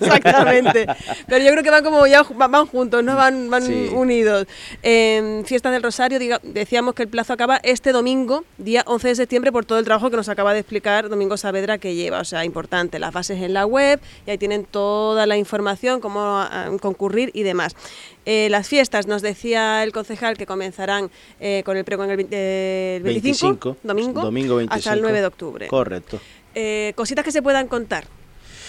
Exactamente. 0.00 0.86
Pero 1.26 1.44
yo 1.44 1.50
creo 1.50 1.62
que 1.62 1.70
van 1.70 1.84
como 1.84 2.06
ya 2.06 2.22
van 2.22 2.66
juntos, 2.66 3.02
¿no? 3.02 3.16
Van, 3.16 3.50
van 3.50 3.62
Sí. 3.64 3.88
unidos. 3.92 4.46
En 4.82 5.44
Fiesta 5.46 5.70
del 5.70 5.82
Rosario, 5.82 6.18
diga- 6.18 6.40
decíamos 6.42 6.94
que 6.94 7.02
el 7.02 7.08
plazo 7.08 7.32
acaba 7.32 7.56
este 7.62 7.92
domingo, 7.92 8.44
día 8.58 8.82
11 8.86 9.08
de 9.08 9.14
septiembre, 9.16 9.52
por 9.52 9.64
todo 9.64 9.78
el 9.78 9.84
trabajo 9.84 10.10
que 10.10 10.16
nos 10.16 10.28
acaba 10.28 10.43
de 10.52 10.60
explicar 10.60 11.08
Domingo 11.08 11.36
Saavedra 11.36 11.78
que 11.78 11.94
lleva. 11.94 12.20
O 12.20 12.24
sea, 12.24 12.44
importante, 12.44 12.98
las 12.98 13.12
bases 13.12 13.40
en 13.40 13.54
la 13.54 13.64
web, 13.66 14.00
y 14.26 14.30
ahí 14.30 14.38
tienen 14.38 14.64
toda 14.64 15.26
la 15.26 15.36
información, 15.36 16.00
cómo 16.00 16.20
ah, 16.20 16.70
concurrir 16.80 17.30
y 17.34 17.42
demás. 17.42 17.74
Eh, 18.26 18.48
las 18.50 18.68
fiestas, 18.68 19.06
nos 19.06 19.22
decía 19.22 19.82
el 19.82 19.92
concejal 19.92 20.36
que 20.36 20.46
comenzarán 20.46 21.10
eh, 21.40 21.62
con 21.64 21.76
el 21.76 21.84
pregón 21.84 22.10
el, 22.10 22.26
eh, 22.30 22.96
el 22.98 23.02
25, 23.02 23.70
25, 23.70 23.76
domingo, 23.82 24.22
domingo 24.22 24.58
hasta 24.68 24.92
el 24.94 25.00
25. 25.00 25.02
9 25.02 25.20
de 25.20 25.26
octubre. 25.26 25.66
Correcto. 25.68 26.20
Eh, 26.54 26.92
cositas 26.96 27.24
que 27.24 27.32
se 27.32 27.42
puedan 27.42 27.68
contar. 27.68 28.04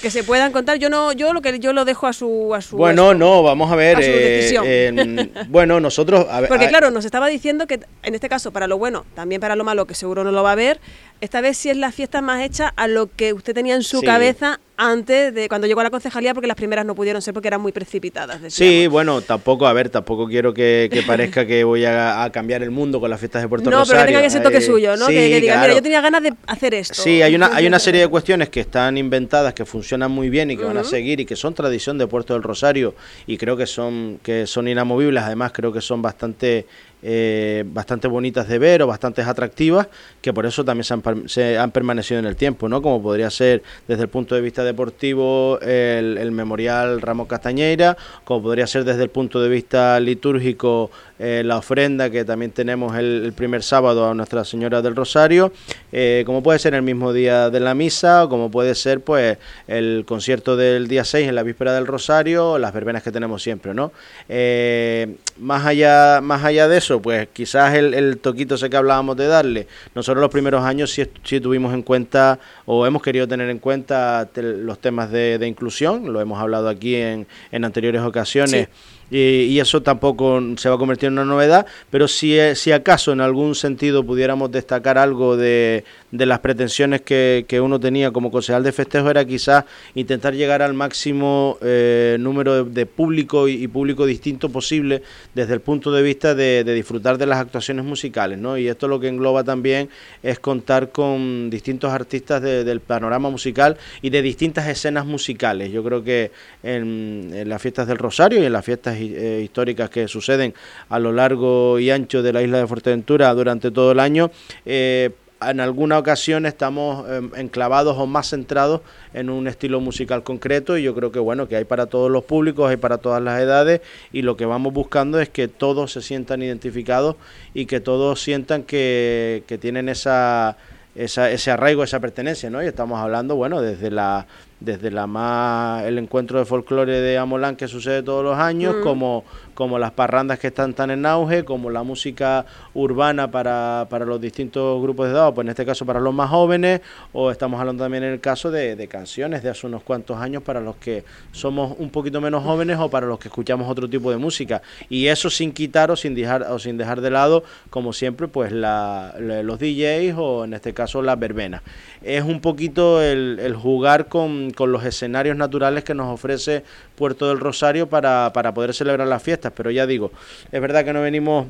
Que 0.02 0.12
se 0.12 0.24
puedan 0.24 0.52
contar, 0.52 0.78
yo 0.78 0.90
no, 0.90 1.14
yo 1.14 1.34
lo 1.34 1.42
que 1.42 1.58
yo 1.58 1.72
lo 1.72 1.86
dejo 1.86 2.06
a 2.06 2.14
su 2.14 2.54
a 2.54 2.62
su 2.62 2.76
Bueno, 2.76 3.14
no, 3.14 3.42
vamos 3.42 3.72
a 3.72 3.76
ver. 3.76 3.98
a 3.98 4.02
su 4.02 4.08
eh, 4.10 5.32
bueno, 5.50 5.80
nosotros. 5.80 6.28
A 6.30 6.42
ver, 6.42 6.50
Porque 6.50 6.66
a- 6.66 6.70
claro, 6.70 6.92
nos 6.92 7.06
estaba 7.06 7.28
diciendo 7.28 7.66
que 7.66 7.80
en 8.04 8.14
este 8.14 8.28
caso 8.28 8.52
para 8.52 8.68
lo 8.68 8.78
bueno, 8.78 9.06
también 9.16 9.40
para 9.40 9.56
lo 9.56 9.64
malo, 9.64 9.86
que 9.86 9.96
seguro 9.96 10.24
no 10.24 10.32
lo 10.32 10.44
va 10.44 10.52
a 10.52 10.56
ver, 10.56 10.80
esta 11.26 11.42
vez 11.42 11.58
sí 11.58 11.70
es 11.70 11.78
la 11.78 11.92
fiesta 11.92 12.22
más 12.22 12.42
hecha 12.44 12.74
a 12.76 12.88
lo 12.88 13.08
que 13.14 13.34
usted 13.34 13.54
tenía 13.54 13.76
en 13.76 13.84
su 13.84 14.00
Sí. 14.00 14.06
cabeza 14.06 14.60
antes 14.78 15.34
de 15.34 15.48
cuando 15.48 15.68
llegó 15.68 15.80
a 15.80 15.84
la 15.86 15.90
concejalía, 15.90 16.34
porque 16.34 16.48
las 16.48 16.58
primeras 16.58 16.86
no 16.86 16.96
pudieron 16.96 17.22
ser 17.22 17.34
porque 17.34 17.48
eran 17.48 17.62
muy 17.62 17.72
precipitadas. 17.72 18.42
Sí, 18.54 18.88
bueno, 18.88 19.22
tampoco, 19.22 19.68
a 19.68 19.74
ver, 19.74 19.88
tampoco 19.90 20.28
quiero 20.28 20.54
que, 20.54 20.90
que 20.92 21.02
parezca 21.04 21.46
que 21.46 21.64
voy 21.64 21.86
a, 21.86 22.24
a 22.24 22.30
cambiar 22.32 22.62
el 22.62 22.72
mundo 22.72 23.00
con 23.00 23.10
las 23.10 23.20
fiestas 23.20 23.42
de 23.42 23.48
Puerto 23.48 23.70
No, 23.70 23.80
Rosario. 23.80 24.02
pero 24.02 24.08
que 24.08 24.14
tenga 24.16 24.28
ese 24.28 24.40
toque 24.42 24.58
Eh, 24.58 24.62
suyo, 24.62 24.98
¿no? 24.98 25.08
sí, 25.08 25.14
que, 25.14 25.30
que 25.30 25.42
diga, 25.42 25.62
mira, 25.62 25.74
yo 25.76 25.82
tenía 25.82 26.02
ganas 26.02 26.24
de 26.24 26.34
hacer 26.48 26.74
esto. 26.74 26.94
Sí, 27.02 27.22
hay 27.22 27.36
una, 27.36 27.56
hay 27.56 27.68
una 27.68 27.80
serie 27.80 28.02
de 28.02 28.08
cuestiones 28.10 28.50
que 28.50 28.60
están 28.60 28.98
inventadas, 28.98 29.54
que 29.54 29.64
funcionan 29.66 30.12
muy 30.12 30.30
bien 30.30 30.52
y 30.52 30.58
que 30.58 30.66
van 30.66 30.78
a 30.78 30.84
seguir 30.84 31.22
y 31.22 31.26
que 31.26 31.38
son 31.38 31.54
tradición 31.54 31.98
de 31.98 32.08
Puerto 32.08 32.34
del 32.34 32.44
Rosario 32.44 32.96
y 33.28 33.38
creo 33.38 33.56
que 33.56 33.68
son, 33.68 34.20
que 34.22 34.46
son 34.46 34.68
inamovibles, 34.68 35.24
además 35.24 35.54
creo 35.54 35.72
que 35.72 35.80
son 35.80 36.02
bastante, 36.02 36.66
eh, 37.04 37.64
bastante 37.68 38.08
bonitas 38.08 38.48
de 38.48 38.60
ver 38.60 38.82
o 38.82 38.88
bastante 38.88 39.22
atractivas, 39.22 39.88
que 40.22 40.34
por 40.34 40.46
eso 40.46 40.64
también 40.64 40.84
se 40.84 40.94
han, 40.94 41.30
se 41.30 41.58
han 41.58 41.72
permanecido 41.72 42.20
en 42.20 42.26
el 42.26 42.36
tiempo, 42.36 42.70
¿no? 42.70 42.82
Como 42.82 43.02
podría 43.02 43.30
ser 43.30 43.64
desde 43.88 44.04
el 44.04 44.10
punto 44.10 44.36
de 44.36 44.42
vista 44.42 44.64
deportivo 44.64 45.60
el 45.62 46.32
Memorial 46.32 47.02
Ramos 47.02 47.28
Castañeira, 47.28 47.98
como 48.24 48.44
podría 48.44 48.68
ser 48.68 48.84
desde 48.84 49.04
el 49.04 49.10
punto 49.10 49.42
de 49.42 49.50
vista 49.50 50.00
litúrgico 50.00 50.92
eh, 51.18 51.44
la 51.46 51.58
ofrenda 51.58 52.10
que 52.10 52.26
también 52.26 52.52
tenemos 52.52 52.98
el, 52.98 53.24
el 53.26 53.34
primer 53.34 53.64
sábado 53.64 54.10
a 54.10 54.14
Nuestra 54.14 54.44
Señora 54.44 54.82
del 54.82 54.96
Rosario, 54.96 55.52
eh, 55.92 56.24
como 56.26 56.44
puede 56.44 56.60
ser 56.60 56.74
el 56.74 56.82
mismo 56.82 57.14
día 57.14 57.50
de 57.50 57.60
la 57.60 57.74
misa, 57.74 58.26
o 58.26 58.30
como 58.30 58.52
puede 58.52 58.76
ser 58.76 59.02
pues 59.02 59.38
el 59.68 60.04
concierto 60.06 60.58
del 60.58 60.88
día 60.88 61.06
6 61.06 61.30
en 61.30 61.36
la 61.36 61.44
víspera 61.44 61.74
del 61.74 61.88
Rosario, 61.88 62.58
las 62.58 62.74
verbenas 62.74 63.02
que 63.04 63.12
tenemos 63.12 63.42
siempre, 63.42 63.74
¿no? 63.74 63.92
Eh, 64.28 65.16
más 65.38 65.66
allá, 65.66 66.20
más 66.22 66.44
allá 66.44 66.68
de 66.68 66.78
eso, 66.78 67.02
pues 67.02 67.28
quizás 67.32 67.76
el, 67.76 67.94
el 67.94 68.18
toquito 68.18 68.56
ese 68.56 68.70
que 68.70 68.78
hablábamos 68.78 69.16
de 69.16 69.28
darle, 69.28 69.68
nosotros 69.94 70.22
los 70.22 70.32
primeros 70.32 70.64
años 70.64 70.92
sí, 70.92 71.06
sí 71.24 71.40
tuvimos 71.40 71.74
en 71.74 71.82
cuenta 71.82 72.40
o 72.66 72.86
hemos 72.86 73.02
querido 73.02 73.28
tener 73.28 73.50
en 73.50 73.60
cuenta 73.60 74.28
los 74.36 74.80
temas 74.80 75.12
de, 75.12 75.38
de 75.38 75.48
inclusión, 75.48 76.12
lo 76.12 76.20
hemos 76.20 76.40
hablado 76.40 76.68
aquí 76.68 76.96
en, 76.96 77.28
en 77.52 77.66
anteriores 77.66 78.02
ocasiones. 78.02 78.68
Y, 79.12 79.60
eso 79.60 79.82
tampoco 79.82 80.42
se 80.58 80.68
va 80.68 80.76
a 80.76 80.78
convertir 80.78 81.08
en 81.08 81.14
una 81.14 81.26
novedad, 81.26 81.66
pero 81.90 82.08
si, 82.08 82.38
eh, 82.38 82.56
si 82.56 82.72
acaso 82.72 83.12
en 83.12 83.22
algún 83.22 83.56
sentido 83.56 84.04
pudiéramos 84.04 84.52
destacar 84.52 84.98
algo 84.98 85.38
de, 85.38 85.84
de 86.18 86.26
las 86.26 86.40
pretensiones 86.40 87.02
que, 87.02 87.46
que 87.48 87.62
uno 87.62 87.80
tenía 87.80 88.12
como 88.12 88.32
concejal 88.32 88.64
de 88.64 88.72
festejo 88.72 89.10
era 89.10 89.26
quizás 89.26 89.66
intentar 89.96 90.34
llegar 90.34 90.62
al 90.62 90.74
máximo 90.74 91.58
eh, 91.62 92.18
número 92.20 92.64
de, 92.64 92.86
público 92.86 93.48
y, 93.48 93.68
público 93.68 94.06
distinto 94.06 94.50
posible 94.50 95.02
desde 95.34 95.54
el 95.54 95.62
punto 95.62 95.92
de 95.92 96.02
vista 96.02 96.36
de, 96.36 96.64
disfrutar 96.64 97.18
de 97.18 97.26
las 97.26 97.40
actuaciones 97.40 97.86
musicales, 97.86 98.40
¿no? 98.40 98.58
Y 98.58 98.68
esto 98.68 98.88
lo 98.88 99.00
que 99.00 99.08
engloba 99.08 99.44
también 99.44 99.90
es 100.24 100.40
contar 100.40 100.92
con 100.92 101.50
distintos 101.50 101.92
artistas 101.92 102.42
de- 102.42 102.64
del 102.64 102.80
panorama 102.80 103.30
musical 103.30 103.78
y 104.02 104.10
de 104.10 104.22
distintas 104.22 104.68
escenas 104.68 105.06
musicales. 105.06 105.72
Yo 105.72 105.84
creo 105.84 106.04
que 106.04 106.32
en, 106.64 107.32
en 107.34 107.50
las 107.50 107.62
fiestas 107.62 107.88
del 107.88 107.98
Rosario 107.98 108.42
y 108.42 108.46
en 108.46 108.54
las 108.54 108.66
fiestas 108.66 108.96
eh, 109.00 109.42
históricas 109.44 109.90
que 109.90 110.08
suceden 110.08 110.54
a 110.90 111.00
lo 111.00 111.12
largo 111.12 111.80
y 111.80 111.90
ancho 111.90 112.22
de 112.22 112.34
la 112.34 112.42
isla 112.42 112.60
de 112.60 112.68
Fuerteventura 112.68 113.34
durante 113.34 113.72
todo 113.72 113.92
el 113.92 114.00
año, 114.00 114.32
eh, 114.66 115.12
en 115.42 115.60
alguna 115.60 115.98
ocasión 115.98 116.46
estamos 116.46 117.06
eh, 117.10 117.22
enclavados 117.36 117.98
o 117.98 118.08
más 118.08 118.30
centrados 118.30 118.82
en 119.14 119.30
un 119.30 119.48
estilo 119.48 119.80
musical 119.80 120.24
concreto 120.24 120.78
y 120.78 120.84
yo 120.84 120.96
creo 120.96 121.12
que 121.12 121.20
bueno 121.20 121.48
que 121.48 121.56
hay 121.56 121.66
para 121.66 121.88
todos 121.88 122.10
los 122.10 122.24
públicos 122.24 122.70
hay 122.70 122.78
para 122.78 122.98
todas 122.98 123.22
las 123.22 123.40
edades 123.42 123.82
y 124.12 124.22
lo 124.22 124.38
que 124.38 124.46
vamos 124.46 124.74
buscando 124.74 125.20
es 125.20 125.30
que 125.30 125.48
todos 125.48 125.92
se 125.92 126.02
sientan 126.02 126.42
identificados 126.42 127.16
y 127.54 127.66
que 127.66 127.80
todos 127.80 128.22
sientan 128.22 128.64
que, 128.64 129.44
que 129.48 129.58
tienen 129.58 129.90
esa, 129.90 130.58
esa 130.96 131.30
ese 131.30 131.52
arraigo 131.52 131.84
esa 131.84 132.00
pertenencia 132.00 132.50
no 132.50 132.64
y 132.64 132.68
estamos 132.68 133.00
hablando 133.00 133.36
bueno 133.36 133.62
desde 133.62 133.92
la 133.92 134.28
desde 134.60 134.90
la 134.90 135.06
más 135.06 135.84
el 135.84 135.98
encuentro 135.98 136.40
de 136.40 136.46
folclore 136.46 137.02
de 137.02 137.18
Amolán 137.18 137.56
que 137.58 137.68
sucede 137.68 138.02
todos 138.04 138.24
los 138.24 138.38
años 138.38 138.76
Mm. 138.80 138.84
como 138.84 139.24
como 139.54 139.80
las 139.80 139.92
parrandas 139.92 140.38
que 140.38 140.48
están 140.48 140.74
tan 140.74 140.92
en 140.92 141.06
auge, 141.06 141.46
como 141.46 141.70
la 141.70 141.82
música 141.82 142.46
urbana 142.74 143.32
para, 143.32 143.88
para 143.90 144.04
los 144.04 144.20
distintos 144.20 144.82
grupos 144.82 145.08
de 145.08 145.14
edad, 145.14 145.34
pues 145.34 145.46
en 145.46 145.50
este 145.50 145.66
caso 145.66 145.86
para 145.86 146.02
los 146.02 146.14
más 146.14 146.30
jóvenes, 146.30 146.82
o 147.14 147.32
estamos 147.32 147.58
hablando 147.62 147.86
también 147.86 148.04
en 148.04 148.12
el 148.12 148.20
caso 148.20 148.52
de, 148.52 148.76
de 148.76 148.88
canciones 148.90 149.44
de 149.44 149.50
hace 149.50 149.66
unos 149.66 149.82
cuantos 149.84 150.18
años 150.18 150.44
para 150.44 150.60
los 150.60 150.76
que 150.76 151.06
somos 151.32 151.74
un 151.80 151.90
poquito 151.90 152.20
menos 152.20 152.44
jóvenes 152.44 152.78
o 152.80 152.90
para 152.90 153.08
los 153.08 153.18
que 153.18 153.30
escuchamos 153.30 153.70
otro 153.70 153.90
tipo 153.90 154.12
de 154.12 154.18
música. 154.18 154.62
Y 154.90 155.08
eso 155.08 155.30
sin 155.30 155.54
quitar 155.54 155.90
o 155.90 155.96
sin 155.96 156.16
dejar, 156.16 156.44
o 156.52 156.60
sin 156.60 156.78
dejar 156.78 157.00
de 157.00 157.12
lado, 157.12 157.44
como 157.70 157.94
siempre, 157.94 158.28
pues 158.28 158.52
la, 158.52 159.16
la- 159.20 159.42
los 159.42 159.58
DJs 159.58 160.16
o 160.18 160.44
en 160.44 160.54
este 160.54 160.74
caso 160.74 161.02
las 161.02 161.18
verbenas. 161.18 161.62
Es 162.04 162.24
un 162.26 162.42
poquito 162.42 163.02
el, 163.02 163.40
el 163.42 163.56
jugar 163.56 164.08
con, 164.08 164.45
con 164.52 164.72
los 164.72 164.84
escenarios 164.86 165.38
naturales 165.38 165.84
que 165.84 165.94
nos 165.94 166.14
ofrece 166.14 166.64
Puerto 166.96 167.28
del 167.30 167.40
Rosario 167.40 167.88
para, 167.88 168.32
para 168.34 168.54
poder 168.54 168.74
celebrar 168.74 169.08
las 169.08 169.22
fiestas. 169.24 169.54
Pero 169.56 169.72
ya 169.72 169.86
digo, 169.88 170.12
es 170.52 170.62
verdad 170.62 170.84
que 170.86 170.94
no 170.94 171.02
venimos 171.02 171.48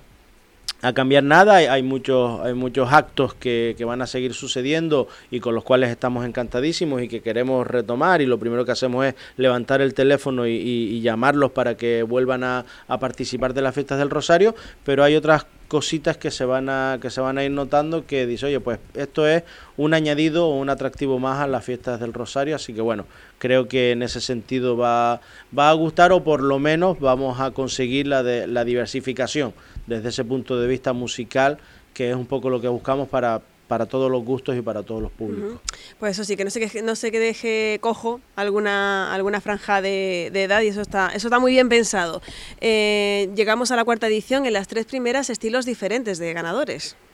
a 0.82 0.94
cambiar 0.94 1.24
nada, 1.24 1.56
hay, 1.56 1.82
muchos 1.82 2.42
hay 2.42 2.54
muchos 2.54 2.92
actos 2.92 3.34
que, 3.34 3.74
que 3.78 3.86
van 3.86 4.02
a 4.02 4.08
seguir 4.08 4.34
sucediendo 4.34 5.08
y 5.32 5.40
con 5.40 5.56
los 5.56 5.64
cuales 5.64 5.90
estamos 5.90 6.26
encantadísimos 6.26 7.02
y 7.02 7.08
que 7.08 7.22
queremos 7.22 7.66
retomar 7.66 8.22
y 8.22 8.26
lo 8.28 8.38
primero 8.38 8.66
que 8.66 8.72
hacemos 8.74 9.06
es 9.06 9.16
levantar 9.38 9.82
el 9.82 9.94
teléfono 9.94 10.46
y, 10.46 10.52
y- 10.52 10.96
y 10.98 11.02
llamarlos 11.02 11.52
para 11.52 11.76
que 11.76 12.04
vuelvan 12.04 12.44
a, 12.44 12.66
a 12.88 13.00
participar 13.00 13.54
de 13.54 13.62
las 13.62 13.74
fiestas 13.74 13.98
del 13.98 14.10
Rosario, 14.12 14.54
pero 14.84 15.04
hay 15.04 15.16
otras 15.16 15.48
cositas 15.68 16.18
que 16.18 16.32
se 16.32 16.46
van 16.46 16.70
a 16.70 17.00
que 17.02 17.10
se 17.10 17.22
van 17.22 17.38
a 17.38 17.44
ir 17.44 17.52
notando 17.52 18.06
que 18.06 18.26
dice 18.26 18.46
oye 18.46 18.60
pues 18.60 18.80
esto 18.94 19.28
es 19.28 19.44
un 19.78 19.94
añadido 19.94 20.48
o 20.48 20.60
un 20.60 20.70
atractivo 20.70 21.20
más 21.20 21.40
a 21.40 21.48
las 21.48 21.66
fiestas 21.66 22.00
del 22.00 22.14
Rosario 22.14 22.56
así 22.56 22.74
que 22.74 22.82
bueno 22.82 23.06
creo 23.40 23.68
que 23.68 23.92
en 23.92 24.04
ese 24.04 24.22
sentido 24.22 24.78
va 24.78 25.22
va 25.58 25.70
a 25.70 25.74
gustar 25.74 26.12
o 26.12 26.24
por 26.24 26.42
lo 26.42 26.60
menos 26.60 27.00
vamos 27.00 27.40
a 27.40 27.52
conseguir 27.52 28.08
la 28.08 28.24
de 28.24 28.48
la 28.48 28.64
diversificación 28.64 29.54
desde 29.88 30.10
ese 30.10 30.24
punto 30.24 30.60
de 30.60 30.68
vista 30.68 30.94
musical 30.94 31.58
que 31.94 32.10
es 32.10 32.16
un 32.16 32.26
poco 32.26 32.50
lo 32.50 32.62
que 32.62 32.68
buscamos 32.68 33.08
para 33.10 33.42
para 33.68 33.86
todos 33.86 34.12
los 34.12 34.24
gustos 34.24 34.56
y 34.56 34.62
para 34.62 34.84
todos 34.84 35.02
los 35.02 35.12
públicos. 35.12 35.60
Pues 36.00 36.14
eso 36.14 36.24
sí, 36.24 36.38
que 36.38 36.44
no 36.44 36.50
sé 36.50 36.68
que 36.68 36.82
no 36.82 36.96
sé 36.96 37.12
que 37.12 37.20
deje 37.20 37.80
cojo 37.82 38.22
alguna 38.36 39.14
alguna 39.14 39.42
franja 39.42 39.82
de, 39.82 40.28
edad 40.28 40.62
y 40.62 40.68
eso 40.68 40.82
está 40.82 41.10
eso 41.14 41.28
está 41.28 41.40
muy 41.40 41.52
bien 41.52 41.70
pensado. 41.70 42.22
Eh, 42.62 43.30
llegamos 43.36 43.72
a 43.72 43.76
la 43.76 43.84
cuarta 43.84 44.08
edición 44.08 44.46
en 44.46 44.54
las 44.54 44.68
tres 44.68 44.86
primeras 44.86 45.30
estilos 45.30 45.66
diferentes 45.66 46.18
de 46.20 46.34
ganadores. 46.34 46.96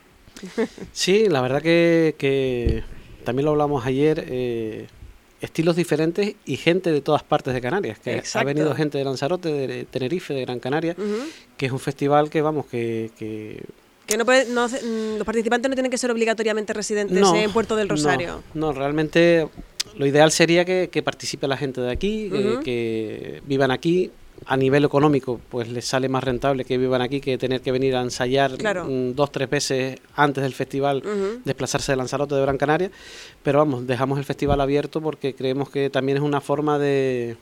Sí, 0.93 1.27
la 1.29 1.41
verdad 1.41 1.61
que, 1.61 2.83
también 3.23 3.45
lo 3.45 3.51
hablamos 3.51 3.85
ayer. 3.85 4.25
Eh, 4.27 4.87
estilos 5.41 5.75
diferentes 5.75 6.35
y 6.45 6.57
gente 6.57 6.91
de 6.91 7.01
todas 7.01 7.23
partes 7.23 7.53
de 7.53 7.61
Canarias. 7.61 7.99
Que 7.99 8.21
ha 8.33 8.43
venido 8.43 8.73
gente 8.75 8.97
de 8.97 9.03
Lanzarote, 9.03 9.49
de 9.49 9.85
Tenerife, 9.85 10.33
de 10.33 10.41
Gran 10.41 10.59
Canaria, 10.59 10.95
que 11.57 11.65
es 11.65 11.71
un 11.71 11.79
festival 11.79 12.29
que, 12.29 12.41
vamos, 12.41 12.67
que, 12.67 13.11
que 13.17 13.63
que 14.11 14.17
no, 14.17 14.25
puede, 14.25 14.45
no 14.45 14.67
mm, 14.67 15.17
los 15.17 15.25
participantes 15.25 15.69
no 15.69 15.75
tienen 15.75 15.91
que 15.91 15.97
ser 15.97 16.11
obligatoriamente 16.11 16.73
residentes 16.73 17.17
en 17.33 17.51
Puerto 17.51 17.75
del 17.75 17.89
Rosario. 17.89 18.43
No, 18.53 18.73
realmente 18.73 19.47
lo 19.97 20.05
ideal 20.05 20.31
sería 20.31 20.65
que, 20.65 21.03
participe 21.03 21.47
la 21.47 21.57
gente 21.57 21.81
de 21.81 21.91
aquí, 21.91 22.29
que, 22.63 23.41
vivan 23.45 23.71
aquí. 23.71 24.11
A 24.47 24.57
nivel 24.57 24.83
económico, 24.83 25.39
pues 25.49 25.69
les 25.69 25.85
sale 25.85 26.09
más 26.09 26.23
rentable 26.23 26.65
que 26.65 26.79
vivan 26.79 27.03
aquí 27.03 27.21
que 27.21 27.37
tener 27.37 27.61
que 27.61 27.71
venir 27.71 27.95
a 27.95 28.01
ensayar 28.01 28.53
mm, 28.53 29.13
dos, 29.13 29.31
tres 29.31 29.47
veces 29.47 29.99
antes 30.15 30.41
del 30.41 30.55
festival, 30.55 31.03
desplazarse 31.45 31.91
de 31.91 31.97
Lanzarote 31.97 32.33
de 32.33 32.41
Gran 32.41 32.57
Canaria. 32.57 32.89
Pero 33.43 33.59
vamos, 33.59 33.85
dejamos 33.85 34.17
el 34.17 34.25
festival 34.25 34.59
abierto 34.59 34.99
porque 34.99 35.35
creemos 35.35 35.69
que 35.69 35.91
también 35.91 36.17
es 36.17 36.23
una 36.23 36.41
forma 36.41 36.79
de, 36.79 37.37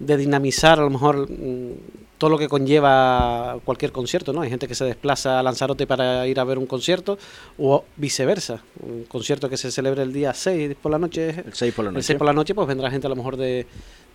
de 0.00 0.16
dinamizar 0.16 0.80
a 0.80 0.82
lo 0.82 0.90
mejor 0.90 1.30
mm, 1.30 1.74
todo 2.18 2.30
lo 2.30 2.38
que 2.38 2.48
conlleva 2.48 3.58
cualquier 3.64 3.92
concierto, 3.92 4.32
¿no? 4.32 4.42
Hay 4.42 4.50
gente 4.50 4.66
que 4.68 4.74
se 4.74 4.84
desplaza 4.84 5.38
a 5.38 5.42
Lanzarote 5.42 5.86
para 5.86 6.26
ir 6.26 6.38
a 6.40 6.44
ver 6.44 6.58
un 6.58 6.66
concierto 6.66 7.18
o 7.58 7.84
viceversa, 7.96 8.62
un 8.82 9.04
concierto 9.04 9.48
que 9.48 9.56
se 9.56 9.70
celebre 9.70 10.02
el 10.02 10.12
día 10.12 10.34
6 10.34 10.76
por 10.82 10.92
la 10.92 10.98
noche, 10.98 11.30
el 11.46 11.54
6 11.54 11.72
por 11.72 11.84
la 11.84 11.90
noche, 11.92 12.00
el 12.00 12.04
6 12.04 12.18
por 12.18 12.26
la 12.26 12.32
noche 12.32 12.54
pues 12.54 12.68
vendrá 12.68 12.90
gente 12.90 13.06
a 13.06 13.10
lo 13.10 13.16
mejor 13.16 13.36
de, 13.36 13.66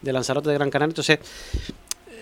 de 0.01 0.13
Lanzarote 0.13 0.49
de 0.49 0.55
Gran 0.55 0.69
Canaria, 0.69 0.91
entonces 0.91 1.19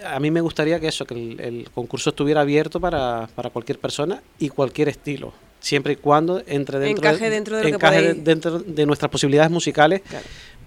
a 0.05 0.19
mí 0.19 0.31
me 0.31 0.41
gustaría 0.41 0.79
que 0.79 0.87
eso, 0.87 1.05
que 1.05 1.13
el, 1.13 1.69
concurso 1.73 2.11
estuviera 2.11 2.41
abierto 2.41 2.79
para, 2.79 3.27
para, 3.35 3.49
cualquier 3.49 3.79
persona 3.79 4.21
y 4.39 4.49
cualquier 4.49 4.89
estilo, 4.89 5.33
siempre 5.59 5.93
y 5.93 5.95
cuando 5.97 6.41
entre 6.47 6.79
dentro, 6.79 7.09
encaje 7.09 7.29
dentro, 7.29 7.57
de, 7.57 7.69
encaje 7.69 8.13
dentro 8.13 8.59
de 8.59 8.85
nuestras 8.85 9.11
posibilidades 9.11 9.51
musicales. 9.51 10.01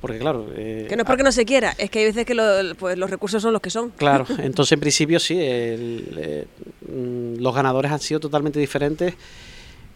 Porque 0.06 0.20
claro... 0.20 0.46
Eh, 0.54 0.86
que 0.88 0.94
no 0.94 1.02
es 1.02 1.06
porque 1.06 1.24
no 1.24 1.32
se 1.32 1.44
quiera, 1.44 1.74
es 1.78 1.90
que 1.90 1.98
hay 1.98 2.04
veces 2.04 2.24
que 2.24 2.36
pues, 2.78 2.96
los 2.96 3.10
recursos 3.10 3.42
son 3.42 3.52
los 3.52 3.60
que 3.60 3.70
son. 3.70 3.90
Claro, 3.90 4.24
entonces 4.38 4.70
en 4.70 4.78
principio 4.78 5.18
sí, 5.18 5.34
eh, 5.36 6.46
mm, 6.88 7.40
los 7.40 7.52
ganadores 7.52 7.90
han 7.90 7.98
sido 7.98 8.20
totalmente 8.20 8.60
diferentes. 8.60 9.14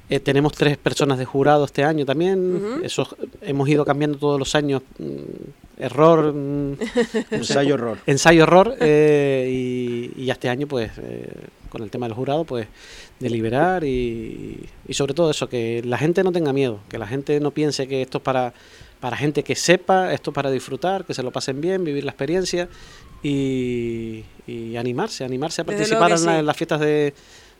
Eh, 0.09 0.19
tenemos 0.19 0.53
tres 0.55 0.77
personas 0.77 1.17
de 1.19 1.25
jurado 1.25 1.65
este 1.65 1.85
año 1.85 2.05
también. 2.05 2.81
Eso 2.83 3.07
hemos 3.43 3.69
ido 3.69 3.85
cambiando 3.85 4.19
todos 4.19 4.41
los 4.41 4.53
años. 4.57 4.83
Mm, 4.99 5.81
error. 5.81 6.33
Mm, 6.35 6.73
ensayo 7.31 7.75
error. 7.75 7.99
Ensayo 8.07 8.43
error. 8.43 8.77
y, 8.81 10.11
y, 10.17 10.29
este 10.29 10.49
año, 10.49 10.67
pues, 10.67 10.91
con 11.69 11.85
el 11.85 11.91
tema 11.91 12.07
del 12.07 12.17
jurado, 12.17 12.43
pues, 12.43 12.67
deliberar 13.21 13.85
y, 13.85 14.67
y 14.89 14.95
sobre 14.95 15.15
todo 15.15 15.31
eso, 15.31 15.49
que 15.49 15.83
la 15.85 15.99
gente 15.99 16.25
no 16.25 16.33
tenga 16.33 16.53
miedo, 16.53 16.81
que 16.89 16.99
la 16.99 17.07
gente 17.07 17.39
no 17.39 17.53
piense 17.53 17.87
que 17.87 18.03
esto 18.03 18.19
es 18.19 18.25
para 18.25 18.53
para 19.01 19.17
gente 19.17 19.43
que 19.43 19.57
sepa 19.57 20.13
esto 20.13 20.33
para 20.33 20.51
disfrutar, 20.51 21.05
que 21.05 21.15
se 21.15 21.23
lo 21.23 21.33
pasen 21.33 21.61
bien, 21.61 21.83
vivir 21.85 22.05
la 22.05 22.11
experiencia 22.11 22.69
y, 23.23 24.25
animarse, 24.79 25.25
animarse 25.25 25.63
a 25.63 25.65
participar 25.65 26.13
en, 26.13 26.47
las 26.47 26.57
fiestas 26.57 26.81
de, 26.81 27.15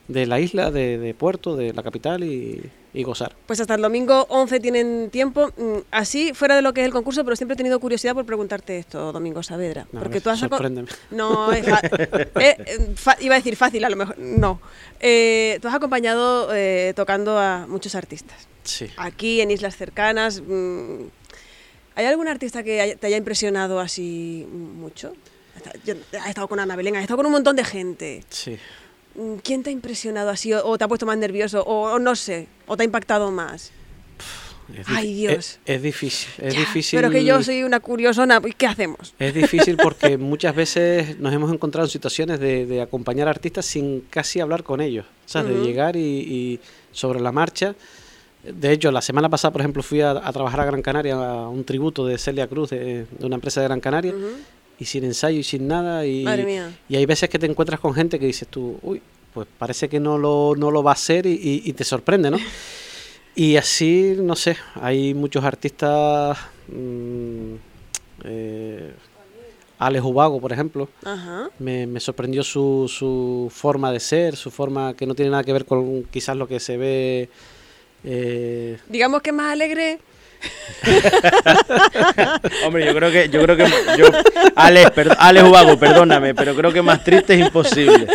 la 0.09 0.41
isla, 0.41 0.71
de, 0.71 1.15
Puerto, 1.19 1.57
de 1.57 1.73
la 1.73 1.83
capital 1.83 2.25
y, 2.25 2.71
gozar. 3.03 3.35
Pues 3.47 3.61
hasta 3.61 3.77
el 3.77 3.83
domingo 3.83 4.27
11 4.29 4.61
tienen 4.61 5.11
tiempo. 5.11 5.53
Mm, 5.57 5.79
así, 5.93 6.35
fuera 6.35 6.57
de 6.57 6.63
lo 6.63 6.75
que 6.75 6.81
es 6.81 6.87
el 6.87 6.93
concurso, 6.93 7.25
pero 7.25 7.37
siempre 7.37 7.55
he 7.55 7.57
tenido 7.57 7.79
curiosidad 7.79 8.15
por 8.15 8.27
preguntarte 8.27 8.79
esto, 8.79 9.13
Domingo 9.13 9.43
Saavedra. 9.43 9.87
porque 9.93 10.21
tú 10.21 10.29
has 10.29 10.43
No, 11.11 11.53
es 11.53 11.67
eh, 11.67 12.19
eh, 12.37 12.97
iba 13.21 13.37
a 13.37 13.39
decir 13.39 13.57
fácil, 13.57 13.85
a 13.85 13.91
lo 13.91 13.97
mejor. 13.97 14.19
No. 14.19 14.61
Eh, 14.99 15.59
tú 15.63 15.69
has 15.69 15.75
acompañado 15.75 16.51
tocando 16.95 17.39
a 17.39 17.67
muchos 17.67 17.95
artistas. 17.95 18.49
Sí. 18.65 18.89
Aquí, 18.97 19.41
en 19.41 19.51
islas 19.51 19.77
cercanas. 19.77 20.43
Mm, 20.47 21.07
¿Hay 21.95 22.07
algún 22.07 22.29
artista 22.29 22.63
que 22.63 22.97
te 23.01 23.07
haya 23.07 23.17
impresionado 23.17 23.81
así 23.81 24.47
mucho? 24.53 25.15
Has 26.19 26.29
estado 26.29 26.49
con 26.49 26.61
Ana 26.61 26.77
Belén, 26.77 26.97
has 26.97 27.03
estado 27.03 27.19
con 27.19 27.27
un 27.27 27.33
montón 27.33 27.57
de 27.57 27.65
gente. 27.65 28.25
Sí. 28.31 28.59
Mm, 29.15 29.35
¿Quién 29.43 29.63
te 29.63 29.71
ha 29.71 29.73
impresionado 29.73 30.31
así 30.31 30.53
o 30.53 30.79
te 30.79 30.85
ha 30.85 30.89
puesto 30.89 31.07
más 31.07 31.19
nervioso 31.19 31.63
o, 31.63 31.99
no 31.99 32.15
sé, 32.17 32.47
o 32.67 32.77
te 32.77 32.83
ha 32.83 32.85
impactado 32.85 33.31
más? 33.31 33.73
Ay, 34.87 35.15
Dios. 35.15 35.59
Es, 35.65 35.83
difícil, 35.83 36.31
es 36.39 36.55
difícil. 36.55 36.99
Pero 36.99 37.11
que 37.11 37.25
yo 37.25 37.43
soy 37.43 37.65
una 37.65 37.81
curiosona, 37.81 38.41
¿y 38.47 38.53
qué 38.53 38.69
hacemos? 38.69 39.15
Es 39.19 39.35
difícil 39.35 39.77
porque 39.77 40.17
muchas 40.19 40.55
veces 40.55 41.19
nos 41.19 41.35
hemos 41.35 41.53
encontrado 41.53 41.87
en 41.87 41.91
situaciones 41.91 42.39
de, 42.39 42.81
acompañar 42.81 43.27
a 43.27 43.33
artistas 43.33 43.67
sin 43.67 44.03
casi 44.03 44.39
hablar 44.39 44.63
con 44.63 44.81
ellos. 44.81 45.07
O 45.27 45.29
sea, 45.29 45.43
de 45.43 45.55
llegar 45.65 45.97
y 45.97 46.61
sobre 46.93 47.21
la 47.21 47.33
marcha 47.33 47.75
de 48.43 48.73
hecho, 48.73 48.91
la 48.91 49.03
semana 49.03 49.29
pasada, 49.29 49.53
por 49.53 49.61
ejemplo, 49.61 49.83
fui 49.83 50.01
a, 50.01 50.15
trabajar 50.33 50.61
a 50.61 50.65
Gran 50.65 50.83
Canaria 50.83 51.15
a 51.15 51.49
un 51.49 51.65
tributo 51.65 52.07
de 52.07 52.17
Celia 52.17 52.47
Cruz, 52.47 52.71
de, 52.71 53.07
una 53.21 53.35
empresa 53.35 53.61
de 53.61 53.67
Gran 53.67 53.81
Canaria, 53.81 54.15
y 54.79 54.85
sin 54.87 55.05
ensayo 55.05 55.39
y 55.39 55.43
sin 55.43 55.69
nada. 55.69 56.07
Y, 56.07 56.25
y 56.89 56.97
hay 56.97 57.07
veces 57.07 57.29
que 57.29 57.39
te 57.39 57.47
encuentras 57.47 57.81
con 57.81 57.93
gente 57.95 58.19
que 58.19 58.27
dices 58.27 58.49
tú, 58.49 58.79
uy, 58.83 59.03
pues 59.35 59.47
parece 59.59 59.89
que 59.89 60.01
no 60.01 60.19
lo, 60.19 60.55
no 60.57 60.71
lo 60.71 60.83
va 60.83 60.93
a 60.93 60.95
hacer 60.95 61.27
y, 61.27 61.73
te 61.73 61.85
sorprende, 61.85 62.31
¿no? 62.31 62.39
y 63.35 63.57
así, 63.57 64.15
no 64.19 64.35
sé, 64.37 64.57
hay 64.75 65.15
muchos 65.15 65.45
artistas. 65.45 66.39
Mmm, 66.69 67.55
eh, 68.25 68.93
Alex 69.79 70.05
Ubago, 70.05 70.41
por 70.41 70.53
ejemplo, 70.53 70.89
Me, 71.59 71.87
me, 71.87 72.01
sorprendió 72.01 72.43
su, 72.43 72.87
su 72.87 73.51
forma 73.51 73.91
de 73.91 73.99
ser, 73.99 74.37
su 74.37 74.51
forma 74.51 74.95
que 74.95 75.07
no 75.07 75.15
tiene 75.15 75.31
nada 75.31 75.43
que 75.43 75.55
ver 75.55 75.65
con 75.65 76.05
quizás 76.05 76.37
lo 76.37 76.47
que 76.47 76.61
se 76.61 76.77
ve 76.77 77.31
eh, 78.05 78.79
Digamos 78.89 79.23
que 79.23 79.33
más 79.33 79.53
alegre. 79.53 79.99
Hombre, 82.65 82.87
yo 82.87 82.95
creo 82.95 83.11
que, 83.11 83.29
yo 83.29 83.43
creo 83.43 83.57
que, 83.57 83.67
yo, 83.99 84.07
Alex, 84.57 84.91
Ubago, 85.45 85.79
perdóname, 85.79 86.35
pero 86.35 86.55
creo 86.55 86.73
que 86.73 86.81
más 86.81 87.05
triste 87.05 87.35
es 87.35 87.41
imposible. 87.41 88.07